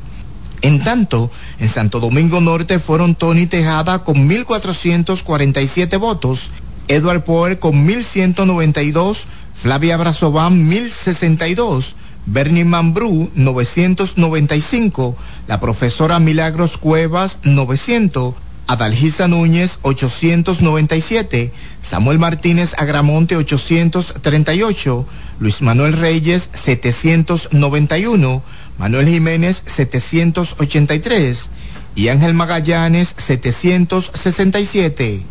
[0.62, 6.52] En tanto, en Santo Domingo Norte fueron Tony Tejada con 1.447 votos,
[6.88, 11.94] Edward Poer con 1.192, Flavia Brazován 1.062,
[12.28, 15.16] Bernie Mambrú 995,
[15.48, 18.36] la profesora Milagros Cuevas 900,
[18.68, 25.08] Adalgisa Núñez 897, Samuel Martínez Agramonte 838,
[25.40, 28.44] Luis Manuel Reyes 791,
[28.78, 31.50] Manuel Jiménez 783
[31.96, 35.24] y Ángel Magallanes 767.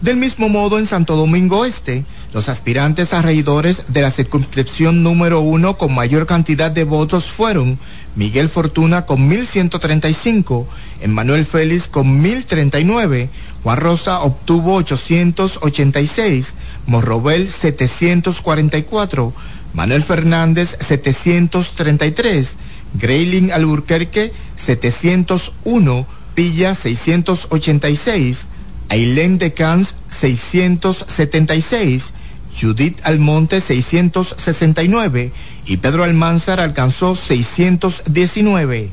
[0.00, 5.40] Del mismo modo, en Santo Domingo Este, los aspirantes a regidores de la circunscripción número
[5.40, 7.78] uno con mayor cantidad de votos fueron
[8.16, 10.66] Miguel Fortuna con 1.135,
[11.00, 13.28] Emmanuel Félix con 1.039,
[13.62, 16.54] Juan Rosa obtuvo 886,
[16.86, 19.32] Morrobel 744,
[19.74, 22.56] Manuel Fernández 733,
[22.94, 28.48] Grayling Alburquerque 701, Villa 686,
[28.88, 32.12] Ailén de Cans 676,
[32.58, 35.32] Judith Almonte 669
[35.66, 38.90] y Pedro Almanzar alcanzó 619.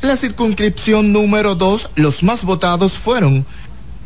[0.00, 3.44] La circunscripción número 2, los más votados fueron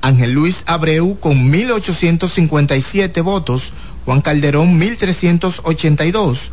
[0.00, 3.72] Ángel Luis Abreu con 1.857 votos,
[4.04, 6.50] Juan Calderón 1.382,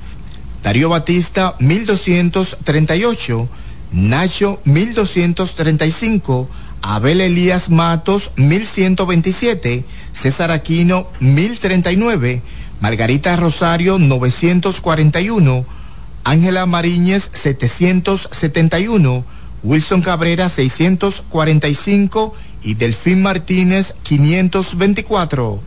[0.62, 3.48] Darío Batista 1.238,
[3.92, 6.48] Nacho 1.235,
[6.82, 9.86] Abel Elías Matos 1127,
[10.20, 12.42] César Aquino 1039,
[12.82, 15.66] Margarita Rosario 941,
[16.26, 19.24] Ángela Mariñez 771,
[19.64, 25.62] Wilson Cabrera 645 y Delfín Martínez 524.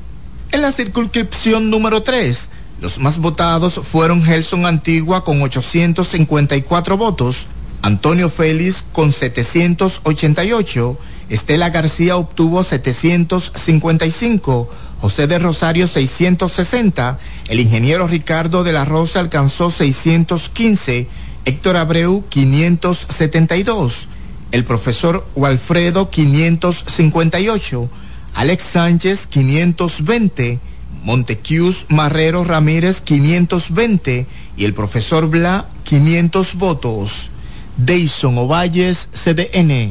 [0.50, 2.50] En la circunscripción número 3,
[2.82, 7.46] los más votados fueron Gelson Antigua con 854 votos,
[7.80, 14.68] Antonio Félix con 788, Estela García obtuvo 755,
[15.00, 21.08] José de Rosario 660, el ingeniero Ricardo de la Rosa alcanzó 615,
[21.44, 24.08] Héctor Abreu 572,
[24.52, 27.90] el profesor Walfredo 558,
[28.34, 30.60] Alex Sánchez 520,
[31.04, 37.30] Montequius Marrero Ramírez 520 y el profesor Bla 500 votos.
[37.76, 39.90] Deison Ovalles, CDN.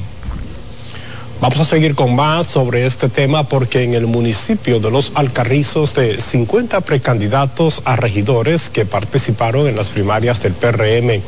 [1.41, 5.95] Vamos a seguir con más sobre este tema porque en el municipio de Los Alcarrizos
[5.95, 11.19] de 50 precandidatos a regidores que participaron en las primarias del PRM,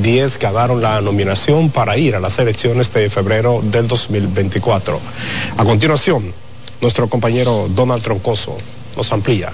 [0.00, 4.98] 10 ganaron la nominación para ir a las elecciones de febrero del 2024.
[5.58, 6.32] A continuación,
[6.80, 8.56] nuestro compañero Donald Troncoso
[8.96, 9.50] nos amplía.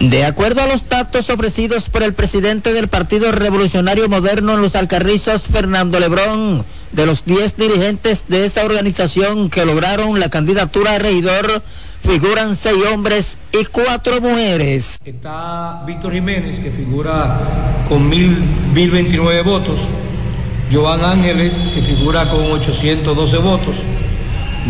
[0.00, 4.74] De acuerdo a los datos ofrecidos por el presidente del Partido Revolucionario Moderno en los
[4.74, 10.98] Alcarrizos, Fernando Lebrón, de los 10 dirigentes de esa organización que lograron la candidatura a
[10.98, 11.62] regidor,
[12.02, 14.98] figuran seis hombres y cuatro mujeres.
[15.04, 17.40] Está Víctor Jiménez, que figura
[17.88, 18.36] con mil,
[18.72, 19.80] 1029 votos,
[20.72, 23.76] Joan Ángeles, que figura con 812 votos,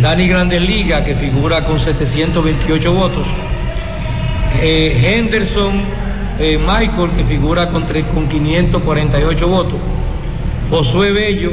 [0.01, 3.27] Dani Grandes Liga, que figura con 728 votos,
[4.61, 5.83] eh, Henderson
[6.41, 9.79] eh, Michael, que figura con, con 548 votos.
[10.71, 11.51] Josué Bello,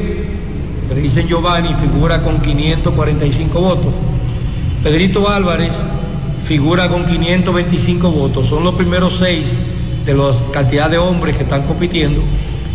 [0.94, 3.94] dicen Giovanni, figura con 545 votos.
[4.84, 5.74] Pedrito Álvarez
[6.46, 8.48] figura con 525 votos.
[8.48, 9.58] Son los primeros seis
[10.06, 12.22] de la cantidad de hombres que están compitiendo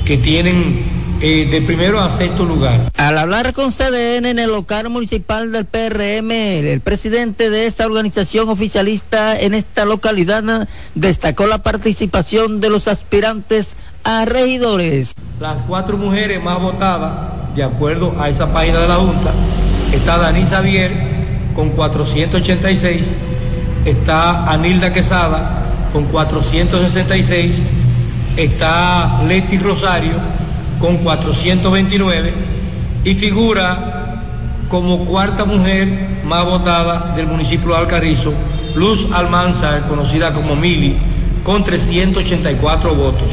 [0.04, 2.90] que tienen eh, de primero a sexto lugar.
[2.96, 8.48] Al hablar con CDN en el local municipal del PRM, el presidente de esta organización
[8.48, 15.14] oficialista en esta localidad destacó la participación de los aspirantes a regidores.
[15.38, 19.32] Las cuatro mujeres más votadas, de acuerdo a esa página de la Junta,
[19.92, 20.92] está Dani Xavier
[21.54, 23.06] con 486,
[23.84, 27.56] está Anilda Quesada con 466,
[28.36, 30.40] está Leti Rosario
[30.80, 32.32] con 429
[33.04, 34.22] y figura
[34.68, 38.32] como cuarta mujer más votada del municipio de Alcarizo,
[38.74, 40.96] Luz Almanzar, conocida como Mili,
[41.44, 43.30] con 384 votos.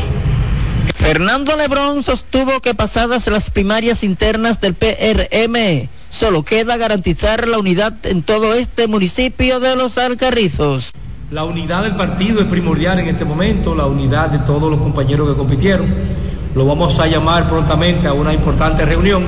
[0.96, 7.94] Fernando Lebrón sostuvo que pasadas las primarias internas del PRM, solo queda garantizar la unidad
[8.04, 10.92] en todo este municipio de Los Alcarrizos.
[11.30, 15.30] La unidad del partido es primordial en este momento, la unidad de todos los compañeros
[15.30, 15.94] que compitieron.
[16.58, 19.24] Lo vamos a llamar prontamente a una importante reunión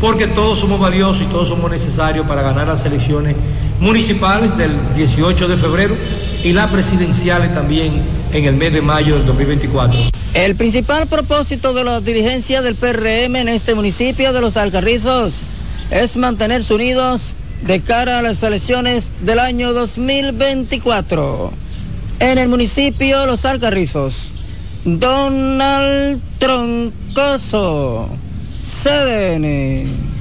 [0.00, 3.34] porque todos somos valiosos y todos somos necesarios para ganar las elecciones
[3.80, 5.96] municipales del 18 de febrero
[6.44, 8.02] y las presidenciales también
[8.32, 9.98] en el mes de mayo del 2024.
[10.34, 15.40] El principal propósito de la dirigencia del PRM en este municipio de Los Alcarrizos
[15.90, 17.34] es mantenerse unidos
[17.66, 21.52] de cara a las elecciones del año 2024.
[22.20, 24.33] En el municipio Los Alcarrizos,
[24.86, 28.06] Donald Troncoso,
[28.52, 30.13] CDN.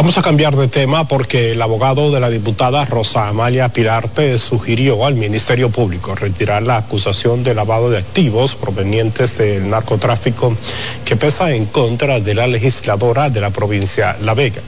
[0.00, 5.04] Vamos a cambiar de tema porque el abogado de la diputada Rosa Amalia Pirarte sugirió
[5.04, 10.56] al Ministerio Público retirar la acusación de lavado de activos provenientes del narcotráfico
[11.04, 14.62] que pesa en contra de la legisladora de la provincia La Vega.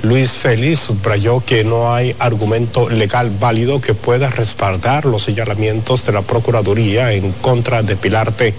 [0.00, 6.12] Luis Félix subrayó que no hay argumento legal válido que pueda respaldar los señalamientos de
[6.12, 8.54] la Procuraduría en contra de Pilarte,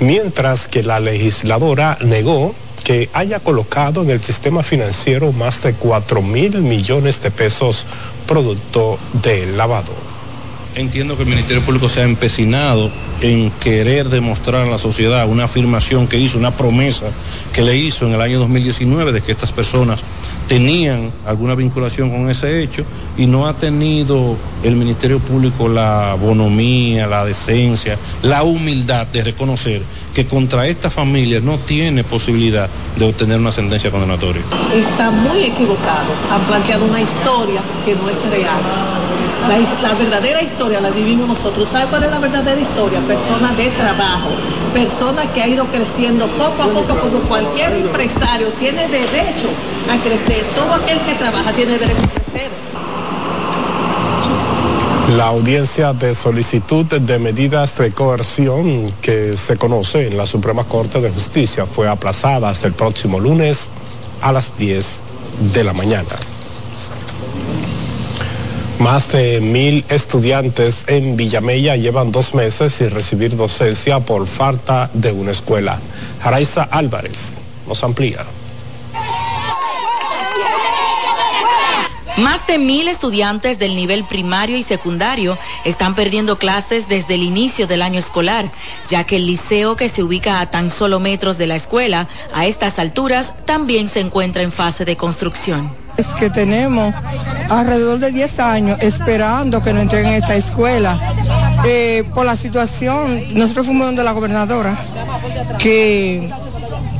[0.00, 2.54] mientras que la legisladora negó
[2.86, 7.84] que haya colocado en el sistema financiero más de 4 mil millones de pesos
[8.28, 10.15] producto del lavado.
[10.76, 12.90] Entiendo que el Ministerio Público se ha empecinado
[13.22, 17.06] en querer demostrar a la sociedad una afirmación que hizo, una promesa
[17.54, 20.02] que le hizo en el año 2019 de que estas personas
[20.46, 22.84] tenían alguna vinculación con ese hecho
[23.16, 29.80] y no ha tenido el Ministerio Público la bonomía, la decencia, la humildad de reconocer
[30.12, 32.68] que contra esta familia no tiene posibilidad
[32.98, 34.42] de obtener una sentencia condenatoria.
[34.74, 38.60] Está muy equivocado, han planteado una historia que no es real.
[39.48, 41.68] La, la, verdadera historia la vivimos nosotros.
[41.68, 43.00] ¿Sabe cuál es la verdadera historia?
[43.00, 44.30] Persona de trabajo,
[44.72, 49.48] persona que ha ido creciendo poco a poco, como cualquier empresario tiene derecho
[49.90, 50.44] a crecer.
[50.54, 52.50] Todo aquel que trabaja tiene derecho a crecer.
[55.16, 61.00] La audiencia de solicitud de medidas de coerción que se conoce en la Suprema Corte
[61.00, 63.68] de Justicia fue aplazada hasta el próximo lunes
[64.22, 64.98] a las 10
[65.54, 66.08] de la mañana.
[68.78, 75.12] Más de mil estudiantes en Villamella llevan dos meses sin recibir docencia por falta de
[75.12, 75.80] una escuela.
[76.20, 77.34] Jaraiza Álvarez
[77.66, 78.24] nos amplía.
[82.16, 85.36] Más de mil estudiantes del nivel primario y secundario
[85.66, 88.50] están perdiendo clases desde el inicio del año escolar,
[88.88, 92.46] ya que el liceo que se ubica a tan solo metros de la escuela, a
[92.46, 95.70] estas alturas, también se encuentra en fase de construcción.
[95.98, 96.94] Es que tenemos
[97.50, 100.98] alrededor de 10 años esperando que nos entreguen esta escuela.
[101.66, 104.78] Eh, por la situación, nosotros fuimos donde la gobernadora,
[105.58, 106.30] que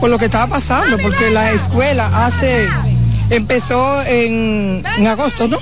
[0.00, 2.68] por lo que estaba pasando, porque la escuela hace
[3.30, 5.58] empezó en, en, agosto, ¿no?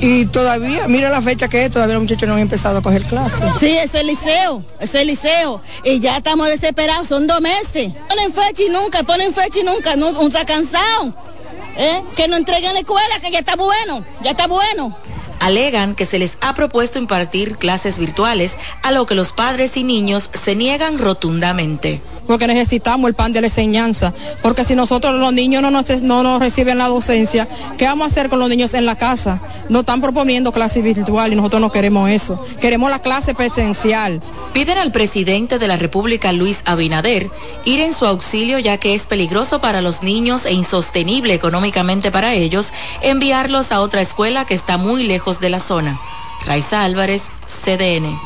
[0.00, 3.02] Y todavía, mira la fecha que es, todavía los muchachos no han empezado a coger
[3.04, 3.40] clases.
[3.58, 5.62] Sí, es el liceo, es el liceo.
[5.82, 7.90] Y ya estamos desesperados, son dos meses.
[8.08, 11.16] Ponen fecha y nunca, ponen fecha y nunca, no, un cansado.
[11.76, 12.02] ¿Eh?
[12.16, 14.96] Que no entreguen la escuela, que ya está bueno, ya está bueno.
[15.44, 19.84] Alegan que se les ha propuesto impartir clases virtuales, a lo que los padres y
[19.84, 25.32] niños se niegan rotundamente porque necesitamos el pan de la enseñanza, porque si nosotros los
[25.32, 28.74] niños no nos, no nos reciben la docencia, ¿qué vamos a hacer con los niños
[28.74, 29.40] en la casa?
[29.68, 34.22] Nos están proponiendo clase virtual y nosotros no queremos eso, queremos la clase presencial.
[34.52, 37.30] Piden al presidente de la República, Luis Abinader,
[37.64, 42.34] ir en su auxilio ya que es peligroso para los niños e insostenible económicamente para
[42.34, 42.72] ellos
[43.02, 45.98] enviarlos a otra escuela que está muy lejos de la zona.
[46.46, 48.18] Raiza Álvarez, CDN.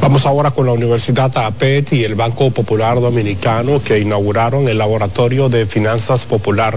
[0.00, 5.48] Vamos ahora con la Universidad APET y el Banco Popular Dominicano que inauguraron el Laboratorio
[5.48, 6.76] de Finanzas Popular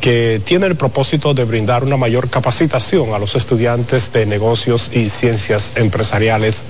[0.00, 5.10] que tiene el propósito de brindar una mayor capacitación a los estudiantes de negocios y
[5.10, 6.64] ciencias empresariales.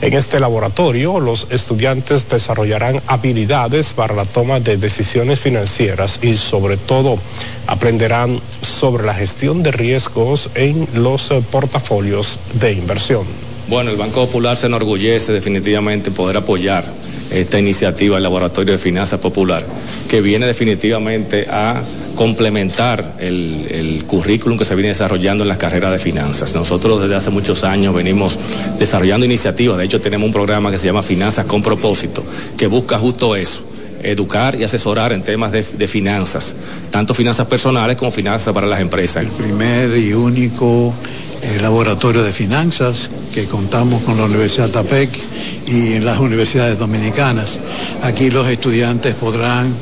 [0.00, 6.76] En este laboratorio, los estudiantes desarrollarán habilidades para la toma de decisiones financieras y sobre
[6.76, 7.18] todo
[7.66, 13.24] aprenderán sobre la gestión de riesgos en los portafolios de inversión.
[13.68, 16.99] Bueno, el Banco Popular se enorgullece definitivamente poder apoyar
[17.30, 19.64] esta iniciativa del Laboratorio de Finanzas Popular,
[20.08, 21.80] que viene definitivamente a
[22.16, 26.54] complementar el, el, currículum que se viene desarrollando en las carreras de finanzas.
[26.54, 28.38] Nosotros desde hace muchos años venimos
[28.78, 32.24] desarrollando iniciativas, de hecho tenemos un programa que se llama Finanzas con propósito,
[32.56, 33.64] que busca justo eso
[34.02, 36.54] educar y asesorar en temas de, de, finanzas,
[36.90, 39.24] tanto finanzas personales como finanzas para las empresas.
[39.24, 40.94] El primer y único
[41.42, 45.08] eh, laboratorio de finanzas que contamos con la Universidad TAPEC
[45.66, 47.58] y en las universidades dominicanas.
[48.02, 49.72] Aquí los estudiantes podrán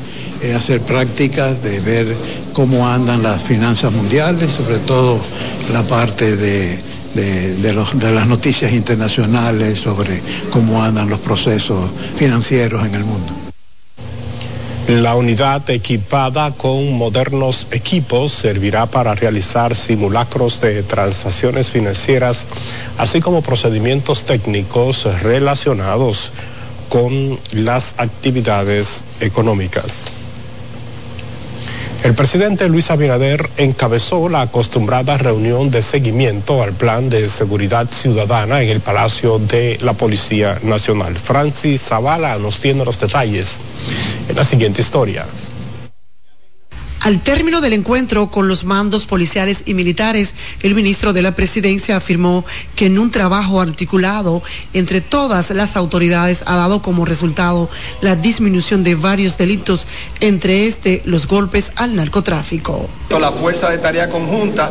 [0.41, 2.15] eh, hacer prácticas de ver
[2.53, 5.19] cómo andan las finanzas mundiales, sobre todo
[5.73, 6.79] la parte de,
[7.13, 13.48] de las noticias internacionales sobre cómo andan los procesos financieros en el mundo.
[14.89, 22.47] La unidad equipada con modernos equipos servirá para realizar simulacros de transacciones financieras,
[22.97, 26.31] así como procedimientos técnicos relacionados
[26.89, 30.18] con las actividades económicas.
[32.01, 38.61] El presidente Luis Abinader encabezó la acostumbrada reunión de seguimiento al plan de seguridad ciudadana
[38.61, 41.19] en el Palacio de la Policía Nacional.
[41.19, 43.59] Francis Zavala nos tiene los detalles
[44.29, 45.25] en la siguiente historia.
[47.09, 51.97] Al término del encuentro con los mandos policiales y militares, el ministro de la Presidencia
[51.97, 52.45] afirmó
[52.75, 54.43] que en un trabajo articulado
[54.75, 57.67] entre todas las autoridades ha dado como resultado
[58.01, 59.87] la disminución de varios delitos,
[60.19, 62.87] entre este los golpes al narcotráfico.
[63.09, 64.69] La Fuerza de Tarea Conjunta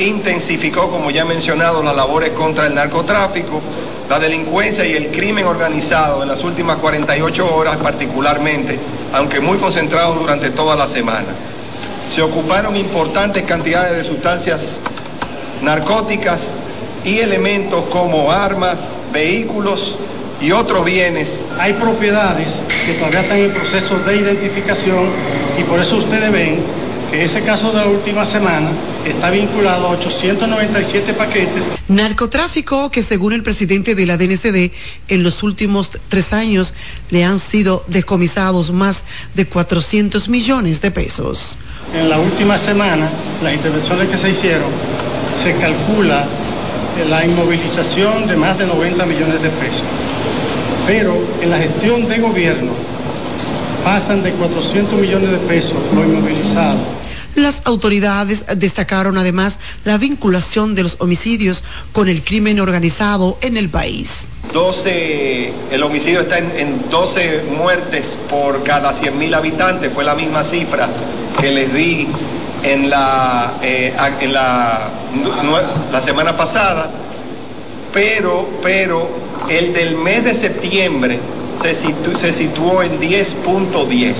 [0.00, 3.62] intensificó, como ya he mencionado, las labores contra el narcotráfico,
[4.10, 8.76] la delincuencia y el crimen organizado en las últimas 48 horas particularmente,
[9.12, 11.28] aunque muy concentrado durante toda la semana
[12.08, 14.76] se ocuparon importantes cantidades de sustancias
[15.62, 16.52] narcóticas
[17.04, 19.96] y elementos como armas, vehículos
[20.40, 21.44] y otros bienes.
[21.58, 22.48] Hay propiedades
[22.86, 25.08] que todavía están en proceso de identificación
[25.58, 26.60] y por eso ustedes ven
[27.10, 28.70] que ese caso de la última semana
[29.06, 31.64] está vinculado a 897 paquetes.
[31.88, 34.72] Narcotráfico que según el presidente de la DNCD
[35.08, 36.74] en los últimos tres años
[37.10, 39.04] le han sido decomisados más
[39.34, 41.58] de 400 millones de pesos.
[41.94, 43.08] En la última semana,
[43.42, 44.70] las intervenciones que se hicieron,
[45.42, 46.26] se calcula
[47.08, 49.84] la inmovilización de más de 90 millones de pesos.
[50.86, 52.95] Pero en la gestión de gobierno
[53.86, 56.76] pasan de 400 millones de pesos lo inmovilizado.
[57.36, 61.62] Las autoridades destacaron además la vinculación de los homicidios
[61.92, 64.26] con el crimen organizado en el país.
[64.52, 70.88] 12, el homicidio está en, 12 muertes por cada 100.000 habitantes, fue la misma cifra
[71.40, 72.08] que les di
[72.64, 74.88] en la, eh, en la,
[75.92, 76.90] la semana pasada,
[77.94, 79.08] pero, pero
[79.48, 81.20] el del mes de septiembre
[81.60, 84.14] se, se situó en 10.10.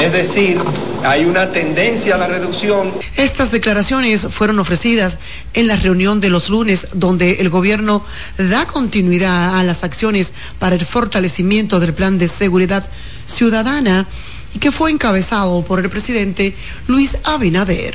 [0.00, 0.58] Es decir,
[1.04, 2.92] hay una tendencia a la reducción.
[3.16, 5.18] Estas declaraciones fueron ofrecidas
[5.52, 8.04] en la reunión de los lunes donde el gobierno
[8.36, 12.88] da continuidad a las acciones para el fortalecimiento del plan de seguridad
[13.26, 14.08] ciudadana
[14.54, 16.56] y que fue encabezado por el presidente
[16.88, 17.94] Luis Abinader.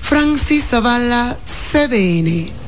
[0.00, 2.61] Francis Zavala, CDN.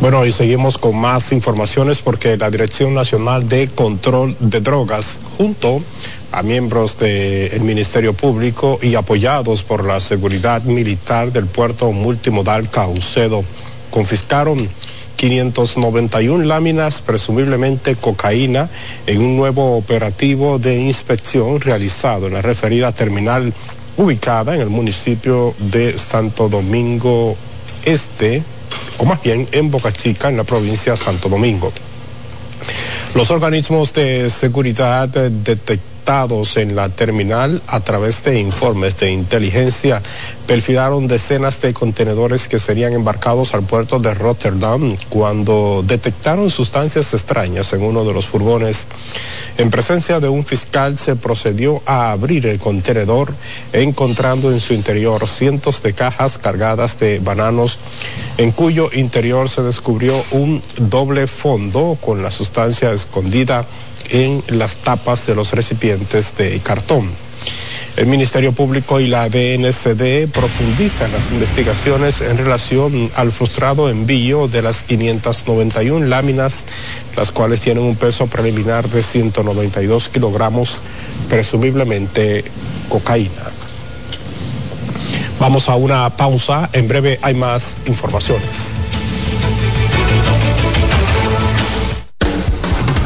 [0.00, 5.82] Bueno, y seguimos con más informaciones porque la Dirección Nacional de Control de Drogas, junto
[6.30, 13.42] a miembros del Ministerio Público y apoyados por la seguridad militar del puerto multimodal Caucedo,
[13.90, 14.68] confiscaron
[15.16, 18.68] 591 láminas, presumiblemente cocaína,
[19.08, 23.52] en un nuevo operativo de inspección realizado en la referida terminal
[23.96, 27.36] ubicada en el municipio de Santo Domingo
[27.84, 28.44] Este,
[28.98, 31.72] o más bien en Boca Chica, en la provincia de Santo Domingo.
[33.14, 35.97] Los organismos de seguridad detectaron
[36.56, 40.00] en la terminal a través de informes de inteligencia
[40.46, 47.74] perfilaron decenas de contenedores que serían embarcados al puerto de Rotterdam cuando detectaron sustancias extrañas
[47.74, 48.88] en uno de los furgones.
[49.58, 53.34] En presencia de un fiscal se procedió a abrir el contenedor
[53.74, 57.78] encontrando en su interior cientos de cajas cargadas de bananos
[58.38, 63.66] en cuyo interior se descubrió un doble fondo con la sustancia escondida
[64.10, 67.08] en las tapas de los recipientes de cartón.
[67.98, 74.62] El Ministerio Público y la DNCD profundizan las investigaciones en relación al frustrado envío de
[74.62, 76.64] las 591 láminas,
[77.16, 80.78] las cuales tienen un peso preliminar de 192 kilogramos,
[81.28, 82.44] presumiblemente
[82.88, 83.50] cocaína.
[85.40, 88.76] Vamos a una pausa, en breve hay más informaciones.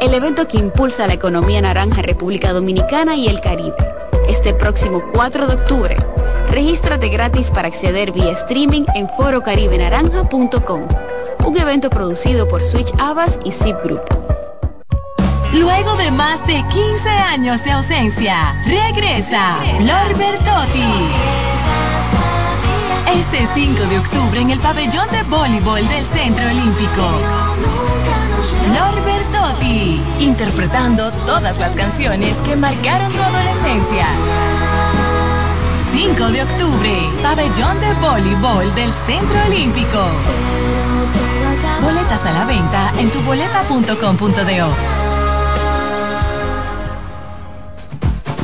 [0.00, 3.76] el evento que impulsa la economía naranja República Dominicana y el Caribe.
[4.28, 5.96] Este próximo 4 de octubre,
[6.50, 10.82] regístrate gratis para acceder vía streaming en forocaribenaranja.com,
[11.46, 14.02] un evento producido por Switch Abbas y Zip Group.
[15.52, 20.84] Luego de más de 15 años de ausencia, regresa Flor Bertotti.
[23.14, 28.03] Este 5 de octubre en el pabellón de voleibol del Centro Olímpico.
[28.44, 34.06] Flor Bertotti, interpretando todas las canciones que marcaron tu adolescencia.
[35.92, 36.90] 5 de octubre,
[37.22, 40.08] pabellón de voleibol del Centro Olímpico.
[41.80, 45.13] Boletas a la venta en tuboleta.com.do.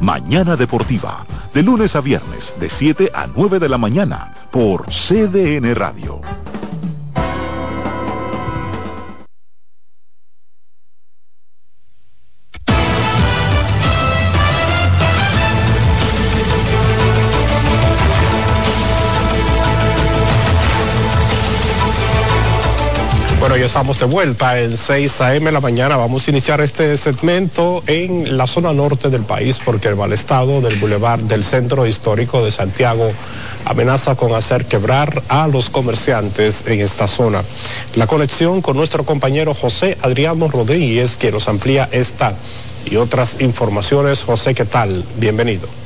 [0.00, 5.74] Mañana Deportiva, de lunes a viernes, de 7 a 9 de la mañana, por CDN
[5.74, 6.22] Radio.
[23.50, 25.50] Bueno, ya estamos de vuelta en 6 a.m.
[25.50, 25.96] la mañana.
[25.96, 30.60] Vamos a iniciar este segmento en la zona norte del país porque el mal estado
[30.60, 33.10] del bulevar del centro histórico de Santiago
[33.64, 37.42] amenaza con hacer quebrar a los comerciantes en esta zona.
[37.96, 42.34] La conexión con nuestro compañero José Adriano Rodríguez, que nos amplía esta
[42.88, 44.22] y otras informaciones.
[44.22, 45.04] José, ¿qué tal?
[45.16, 45.79] Bienvenido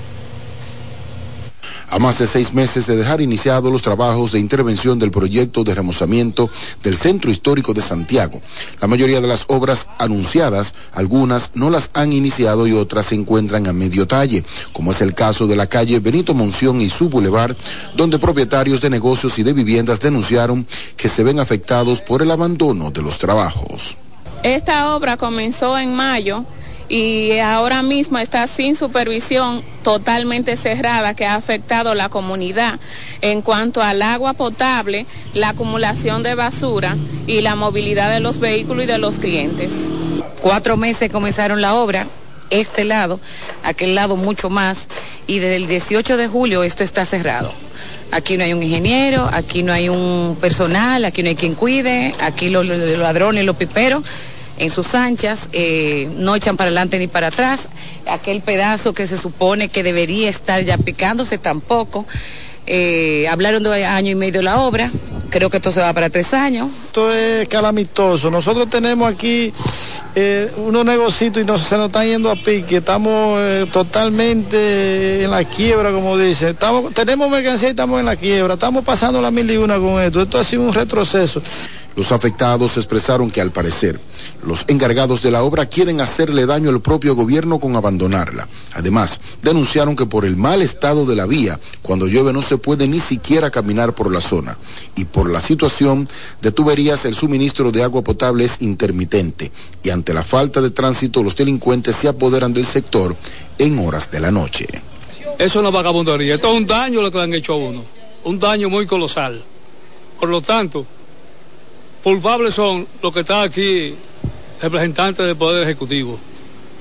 [1.95, 5.76] a más de seis meses de dejar iniciados los trabajos de intervención del proyecto de
[5.76, 6.51] remozamiento
[6.82, 8.42] del Centro Histórico de Santiago.
[8.80, 13.68] La mayoría de las obras anunciadas, algunas no las han iniciado y otras se encuentran
[13.68, 17.55] a medio talle, como es el caso de la calle Benito Monción y su bulevar,
[17.95, 20.66] donde propietarios de negocios y de viviendas denunciaron
[20.97, 23.97] que se ven afectados por el abandono de los trabajos.
[24.42, 26.45] Esta obra comenzó en mayo
[26.88, 32.80] y ahora mismo está sin supervisión totalmente cerrada que ha afectado la comunidad
[33.20, 36.97] en cuanto al agua potable, la acumulación de basura
[37.28, 39.91] y la movilidad de los vehículos y de los clientes.
[40.41, 42.09] Cuatro meses comenzaron la obra,
[42.51, 43.20] este lado,
[43.62, 44.89] aquel lado mucho más,
[45.26, 47.53] y desde el 18 de julio esto está cerrado.
[48.11, 52.14] Aquí no hay un ingeniero, aquí no hay un personal, aquí no hay quien cuide,
[52.20, 54.03] aquí los, los ladrones, los piperos
[54.59, 57.69] en sus anchas, eh, no echan para adelante ni para atrás.
[58.07, 62.07] Aquel pedazo que se supone que debería estar ya picándose tampoco.
[62.67, 64.91] Eh, hablaron de año y medio la obra,
[65.29, 66.71] creo que esto se va para tres años.
[66.87, 68.31] Esto es calamitoso.
[68.31, 69.53] Nosotros tenemos aquí
[70.15, 72.79] eh, unos negocios y nos, se nos están yendo a pique.
[72.79, 76.51] Estamos eh, totalmente en la quiebra, como dice.
[76.51, 78.55] Estamos, tenemos mercancía y estamos en la quiebra.
[78.55, 80.23] Estamos pasando la mil y una con esto.
[80.23, 81.43] Esto ha sido un retroceso.
[81.97, 84.01] Los afectados expresaron que al parecer
[84.47, 88.49] los encargados de la obra quieren hacerle daño al propio gobierno con abandonarla.
[88.74, 92.86] Además, denunciaron que por el mal estado de la vía, cuando llueve no se puede
[92.86, 94.59] ni siquiera caminar por la zona.
[94.97, 96.09] Y por la situación
[96.42, 99.51] de tuberías, el suministro de agua potable es intermitente.
[99.82, 103.16] Y ante la falta de tránsito, los delincuentes se apoderan del sector
[103.59, 104.66] en horas de la noche.
[104.68, 106.34] Eso es una vagabundería.
[106.34, 107.82] Esto es un daño lo que le han hecho a uno.
[108.24, 109.42] Un daño muy colosal.
[110.20, 110.86] Por lo tanto,
[112.03, 113.95] culpables son los que están aquí,
[114.65, 116.19] representantes del Poder Ejecutivo,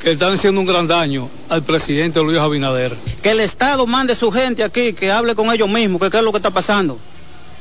[0.01, 2.95] que están haciendo un gran daño al presidente Luis Abinader.
[3.21, 6.23] Que el Estado mande su gente aquí, que hable con ellos mismos, que qué es
[6.23, 6.97] lo que está pasando,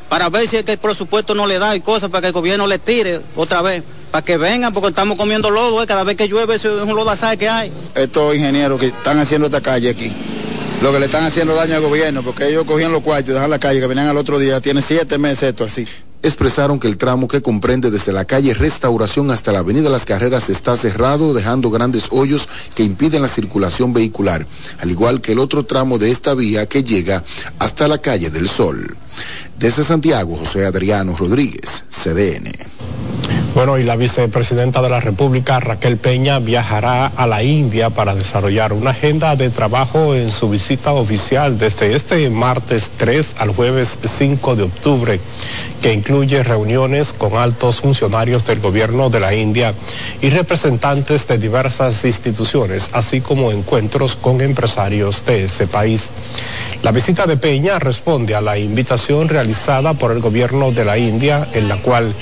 [0.09, 2.33] para ver si es que el presupuesto no le da y cosas, para que el
[2.33, 5.87] gobierno le tire otra vez, para que vengan, porque estamos comiendo lodo, ¿eh?
[5.89, 7.73] cada vez que llueve es un lodazal que hay.
[7.97, 10.12] Estos ingenieros que están haciendo esta calle aquí,
[10.83, 13.51] lo que le están haciendo daño al gobierno, porque ellos cogían los cuartos y dejan
[13.51, 15.85] la calle, que venían al otro día, tiene siete meses esto así
[16.23, 20.51] expresaron que el tramo que comprende desde la calle Restauración hasta la avenida Las Carreras
[20.51, 24.47] está cerrado, dejando grandes hoyos que impiden la circulación vehicular,
[24.79, 27.25] al igual que el otro tramo de esta vía que llega
[27.59, 28.97] hasta la calle del Sol.
[29.59, 32.51] Desde Santiago, José Adriano Rodríguez, CDN.
[33.55, 38.72] Bueno, y la vicepresidenta de la República, Raquel Peña, viajará a la India para desarrollar
[38.72, 44.57] una agenda de trabajo en su visita oficial desde este martes 3 al jueves 5
[44.57, 45.20] de octubre
[45.82, 49.74] que incluye reuniones con altos funcionarios del gobierno de la India
[50.22, 56.11] y representantes de diversas instituciones, así como encuentros con empresarios de ese país.
[56.82, 61.46] La visita de Peña responde a la invitación realizada por el gobierno de la India,
[61.53, 62.14] en la cual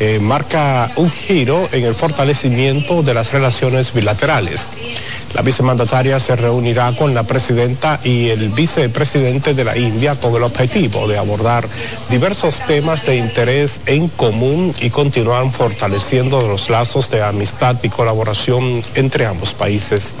[0.00, 4.68] eh, marca un giro en el fortalecimiento de las relaciones bilaterales.
[5.34, 10.42] La vicemandataria se reunirá con la presidenta y el vicepresidente de la India con el
[10.42, 11.66] objetivo de abordar
[12.10, 18.82] diversos temas de interés en común y continuar fortaleciendo los lazos de amistad y colaboración
[18.94, 20.14] entre ambos países.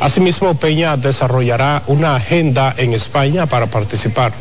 [0.00, 4.32] Asimismo, Peña desarrollará una agenda en España para participar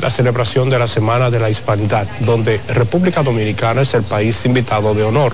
[0.00, 4.94] la celebración de la Semana de la Hispanidad, donde República Dominicana es el país invitado
[4.94, 5.32] de honor.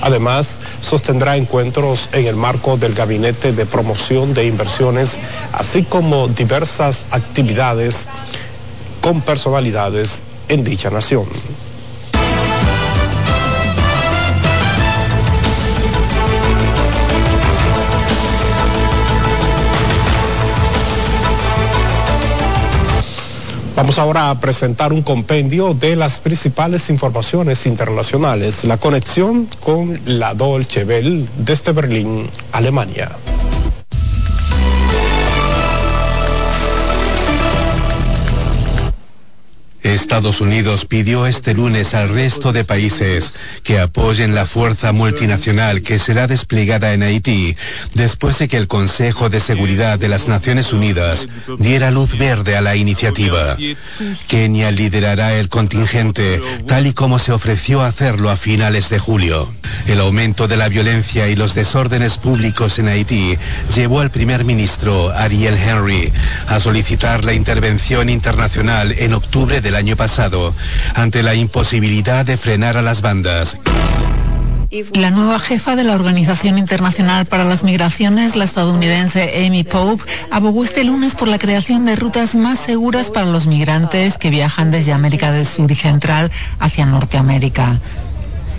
[0.00, 5.20] Además, sostendrá encuentros en el marco del Gabinete de Promoción de Inversiones,
[5.52, 8.06] así como diversas actividades
[9.00, 11.24] con personalidades en dicha nación.
[23.80, 28.64] Vamos ahora a presentar un compendio de las principales informaciones internacionales.
[28.64, 33.08] La conexión con la Dolce Welle desde Berlín, Alemania.
[39.82, 45.98] Estados Unidos pidió este lunes al resto de países que apoyen la fuerza multinacional que
[45.98, 47.56] será desplegada en Haití
[47.94, 51.28] después de que el Consejo de Seguridad de las Naciones Unidas
[51.58, 53.56] diera luz verde a la iniciativa.
[54.28, 59.52] Kenia liderará el contingente tal y como se ofreció hacerlo a finales de julio.
[59.86, 63.38] El aumento de la violencia y los desórdenes públicos en Haití
[63.74, 66.12] llevó al primer ministro Ariel Henry
[66.48, 70.52] a solicitar la intervención internacional en octubre del año pasado
[70.96, 73.56] ante la imposibilidad de frenar a las bandas.
[74.94, 80.02] La nueva jefa de la Organización Internacional para las Migraciones, la estadounidense Amy Pope,
[80.32, 84.72] abogó este lunes por la creación de rutas más seguras para los migrantes que viajan
[84.72, 87.78] desde América del Sur y Central hacia Norteamérica.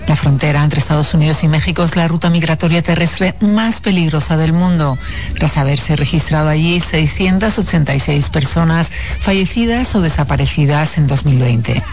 [0.07, 4.53] La frontera entre Estados Unidos y México es la ruta migratoria terrestre más peligrosa del
[4.53, 4.97] mundo,
[5.35, 11.83] tras haberse registrado allí 686 personas fallecidas o desaparecidas en 2020.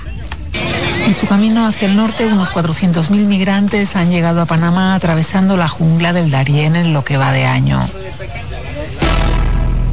[1.06, 5.68] En su camino hacia el norte, unos 400.000 migrantes han llegado a Panamá atravesando la
[5.68, 7.86] jungla del Darién en lo que va de año.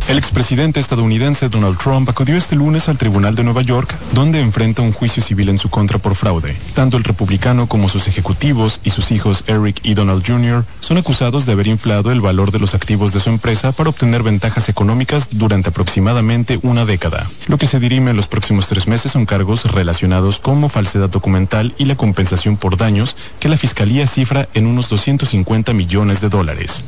[0.08, 4.84] El expresidente estadounidense Donald Trump acudió este lunes al Tribunal de Nueva York, donde enfrenta
[4.84, 6.56] un juicio civil en su contra por fraude.
[6.76, 10.64] Tanto el republicano como sus ejecutivos y sus hijos Eric y Donald Jr.
[10.80, 14.22] son acusados de haber inflado el valor de los activos de su empresa para obtener
[14.22, 17.26] ventajas económicas durante aproximadamente una década.
[17.48, 21.74] Lo que se dirime en los próximos tres meses son cargos relacionados como falsedad documental
[21.80, 26.86] y la compensación por daños que la fiscalía cifra en unos 250 millones de dólares.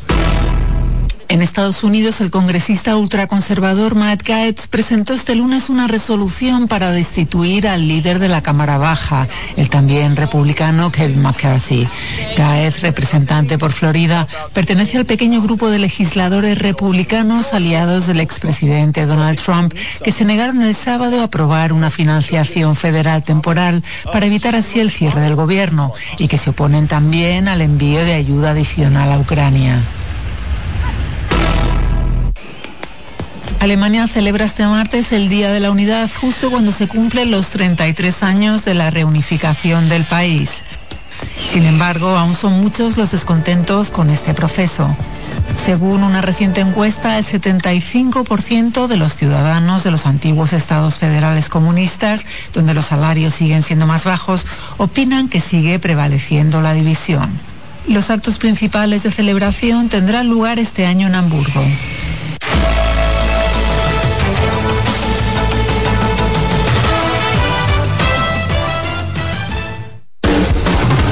[1.30, 7.67] En Estados Unidos, el congresista ultraconservador Matt Gaetz presentó este lunes una resolución para destituir
[7.67, 11.86] al líder de la Cámara Baja, el también republicano Kevin McCarthy.
[12.38, 19.38] Gaetz, representante por Florida, pertenece al pequeño grupo de legisladores republicanos aliados del expresidente Donald
[19.38, 19.73] Trump
[20.03, 24.91] que se negaron el sábado a aprobar una financiación federal temporal para evitar así el
[24.91, 29.82] cierre del gobierno y que se oponen también al envío de ayuda adicional a Ucrania.
[33.60, 38.22] Alemania celebra este martes el Día de la Unidad justo cuando se cumplen los 33
[38.22, 40.64] años de la reunificación del país.
[41.51, 44.95] Sin embargo, aún son muchos los descontentos con este proceso.
[45.55, 52.26] Según una reciente encuesta, el 75% de los ciudadanos de los antiguos estados federales comunistas,
[52.53, 54.45] donde los salarios siguen siendo más bajos,
[54.78, 57.28] opinan que sigue prevaleciendo la división.
[57.88, 61.64] Los actos principales de celebración tendrán lugar este año en Hamburgo.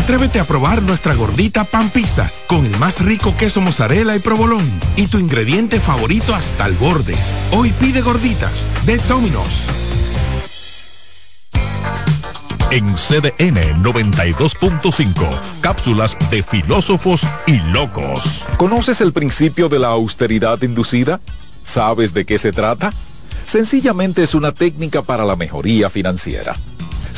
[0.00, 4.64] Atrévete a probar nuestra gordita pan pizza con el más rico queso mozzarella y provolón
[4.96, 7.14] y tu ingrediente favorito hasta el borde.
[7.52, 9.66] Hoy pide gorditas de Domino's.
[12.70, 18.46] En CDN 92.5, cápsulas de filósofos y locos.
[18.56, 21.20] ¿Conoces el principio de la austeridad inducida?
[21.62, 22.94] ¿Sabes de qué se trata?
[23.44, 26.56] Sencillamente es una técnica para la mejoría financiera.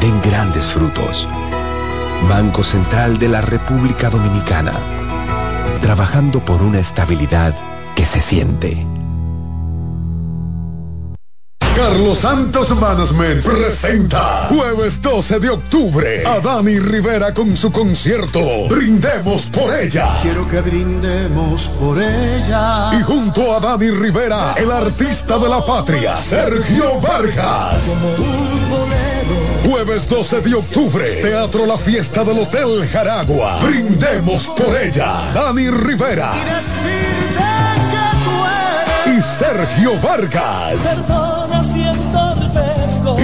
[0.00, 1.28] den grandes frutos.
[2.28, 4.72] Banco Central de la República Dominicana.
[5.80, 7.54] Trabajando por una estabilidad
[7.94, 8.86] que se siente.
[11.80, 19.46] Carlos Santos Management presenta jueves 12 de octubre a Dani Rivera con su concierto Brindemos
[19.46, 20.18] por ella.
[20.20, 22.90] Quiero que brindemos por ella.
[22.98, 27.96] Y junto a Dani Rivera, el artista de la patria, Sergio Vargas.
[29.70, 33.60] Jueves 12 de octubre, Teatro La Fiesta del Hotel Jaragua.
[33.62, 35.30] Brindemos por ella.
[35.32, 36.32] Dani Rivera.
[39.06, 40.74] Y Sergio Vargas.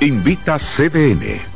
[0.01, 1.56] Invita CDN.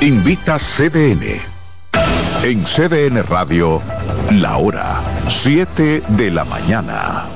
[0.00, 1.42] Invita CDN.
[2.42, 3.82] En CDN Radio,
[4.32, 7.26] la hora 7 de la mañana.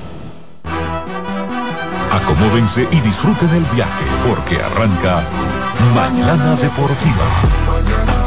[2.11, 5.23] Acomódense y disfruten el viaje porque arranca
[5.95, 7.25] Mañana Deportiva.
[7.77, 8.18] deportiva.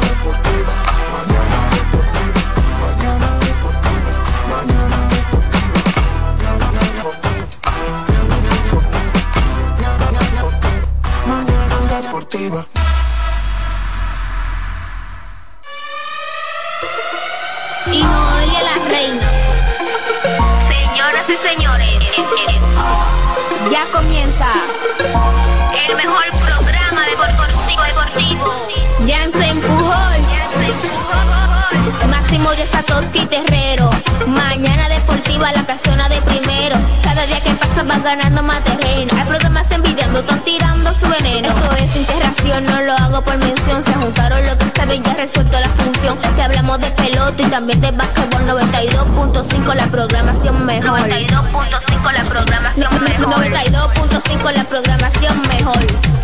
[32.92, 33.90] Satoshi Terrero.
[34.26, 36.76] Mañana deportiva la casona de primero.
[37.02, 39.12] Cada día que pasa vas ganando más terreno.
[39.18, 41.48] Hay programas envidiando, están tirando su veneno.
[41.48, 43.82] Esto es interacción, no lo hago por mención.
[43.82, 46.18] Se juntaron lo que saben, ya resuelto la función.
[46.36, 51.00] Te hablamos de pelota y también de básquetbol 92.5 la programación mejor.
[51.00, 53.34] 92.5 la programación mejor.
[53.34, 55.78] 92.5 la programación mejor.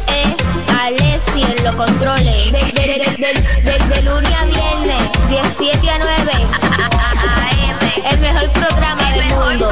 [0.08, 0.36] Eh,
[0.80, 2.52] Alessi en los controles.
[2.52, 2.82] De, de,
[3.62, 6.32] de, de, lunes a viernes, 17 a 9.
[8.10, 9.70] El mejor programa del mundo.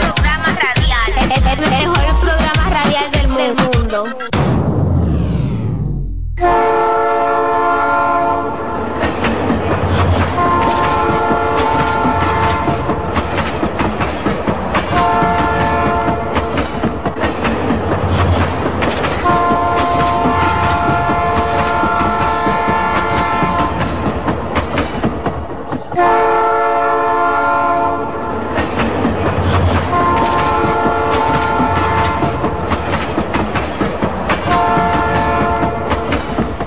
[1.18, 4.04] El, el- el mejor programa radial del mundo.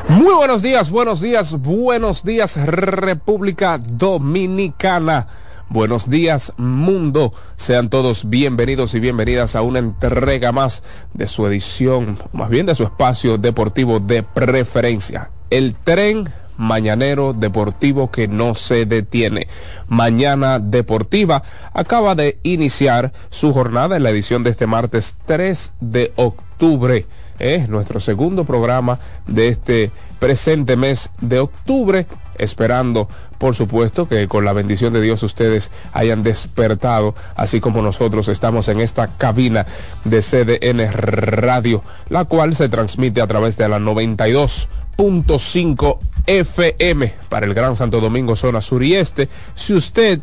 [0.07, 5.27] Muy buenos días, buenos días, buenos días República Dominicana.
[5.69, 7.35] Buenos días mundo.
[7.55, 10.81] Sean todos bienvenidos y bienvenidas a una entrega más
[11.13, 15.29] de su edición, más bien de su espacio deportivo de preferencia.
[15.51, 16.27] El tren
[16.57, 19.47] mañanero deportivo que no se detiene.
[19.87, 21.43] Mañana Deportiva
[21.73, 27.05] acaba de iniciar su jornada en la edición de este martes 3 de octubre.
[27.39, 32.05] Es nuestro segundo programa de este presente mes de octubre,
[32.37, 38.27] esperando, por supuesto, que con la bendición de Dios ustedes hayan despertado, así como nosotros
[38.27, 39.65] estamos en esta cabina
[40.03, 47.53] de CDN Radio, la cual se transmite a través de la 92.5 FM para el
[47.53, 49.29] Gran Santo Domingo, zona sur y este.
[49.55, 50.19] Si usted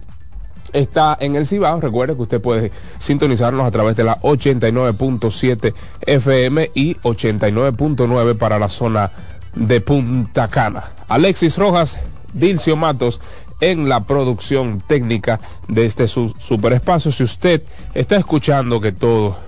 [0.77, 6.71] está en el Cibao, recuerde que usted puede sintonizarnos a través de la 89.7 FM
[6.75, 9.11] y 89.9 para la zona
[9.55, 10.85] de Punta Cana.
[11.09, 11.99] Alexis Rojas,
[12.35, 13.21] Dilcio Matos
[13.61, 17.11] en la producción técnica de este su superespacio.
[17.11, 17.63] Si usted
[17.95, 19.39] está escuchando que todo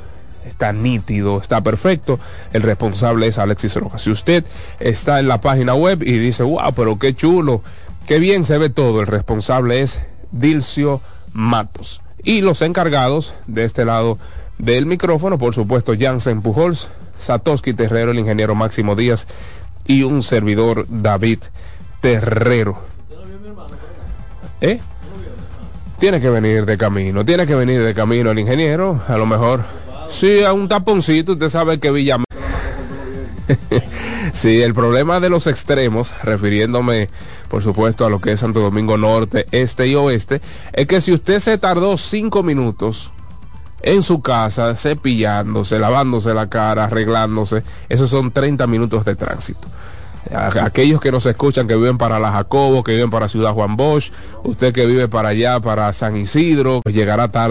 [0.47, 2.19] está nítido, está perfecto,
[2.55, 4.01] el responsable es Alexis Rojas.
[4.01, 4.47] Si usted
[4.81, 7.63] está en la página web y dice, wow, pero qué chulo,
[8.07, 10.01] qué bien se ve todo, el responsable es
[10.31, 11.03] Dilcio
[11.33, 12.01] Matos.
[12.25, 14.19] Y los encargados de este lado
[14.59, 19.27] del micrófono, por supuesto, Jansen Pujols, Satoshi Terrero, el ingeniero Máximo Díaz
[19.87, 21.41] y un servidor David
[22.01, 22.79] Terrero.
[24.61, 24.81] ¿Eh?
[25.99, 29.65] Tiene que venir de camino, tiene que venir de camino el ingeniero, a lo mejor.
[30.11, 32.19] Sí, a un taponcito, usted sabe que Villa.
[34.33, 37.09] sí, el problema de los extremos, refiriéndome
[37.49, 40.41] por supuesto a lo que es Santo Domingo Norte, Este y Oeste,
[40.73, 43.13] es que si usted se tardó cinco minutos
[43.83, 49.69] en su casa, cepillándose, lavándose la cara, arreglándose, esos son 30 minutos de tránsito.
[50.35, 54.11] Aquellos que nos escuchan que viven para La Jacobo, que viven para Ciudad Juan Bosch,
[54.43, 57.39] usted que vive para allá, para San Isidro, pues llegará tarde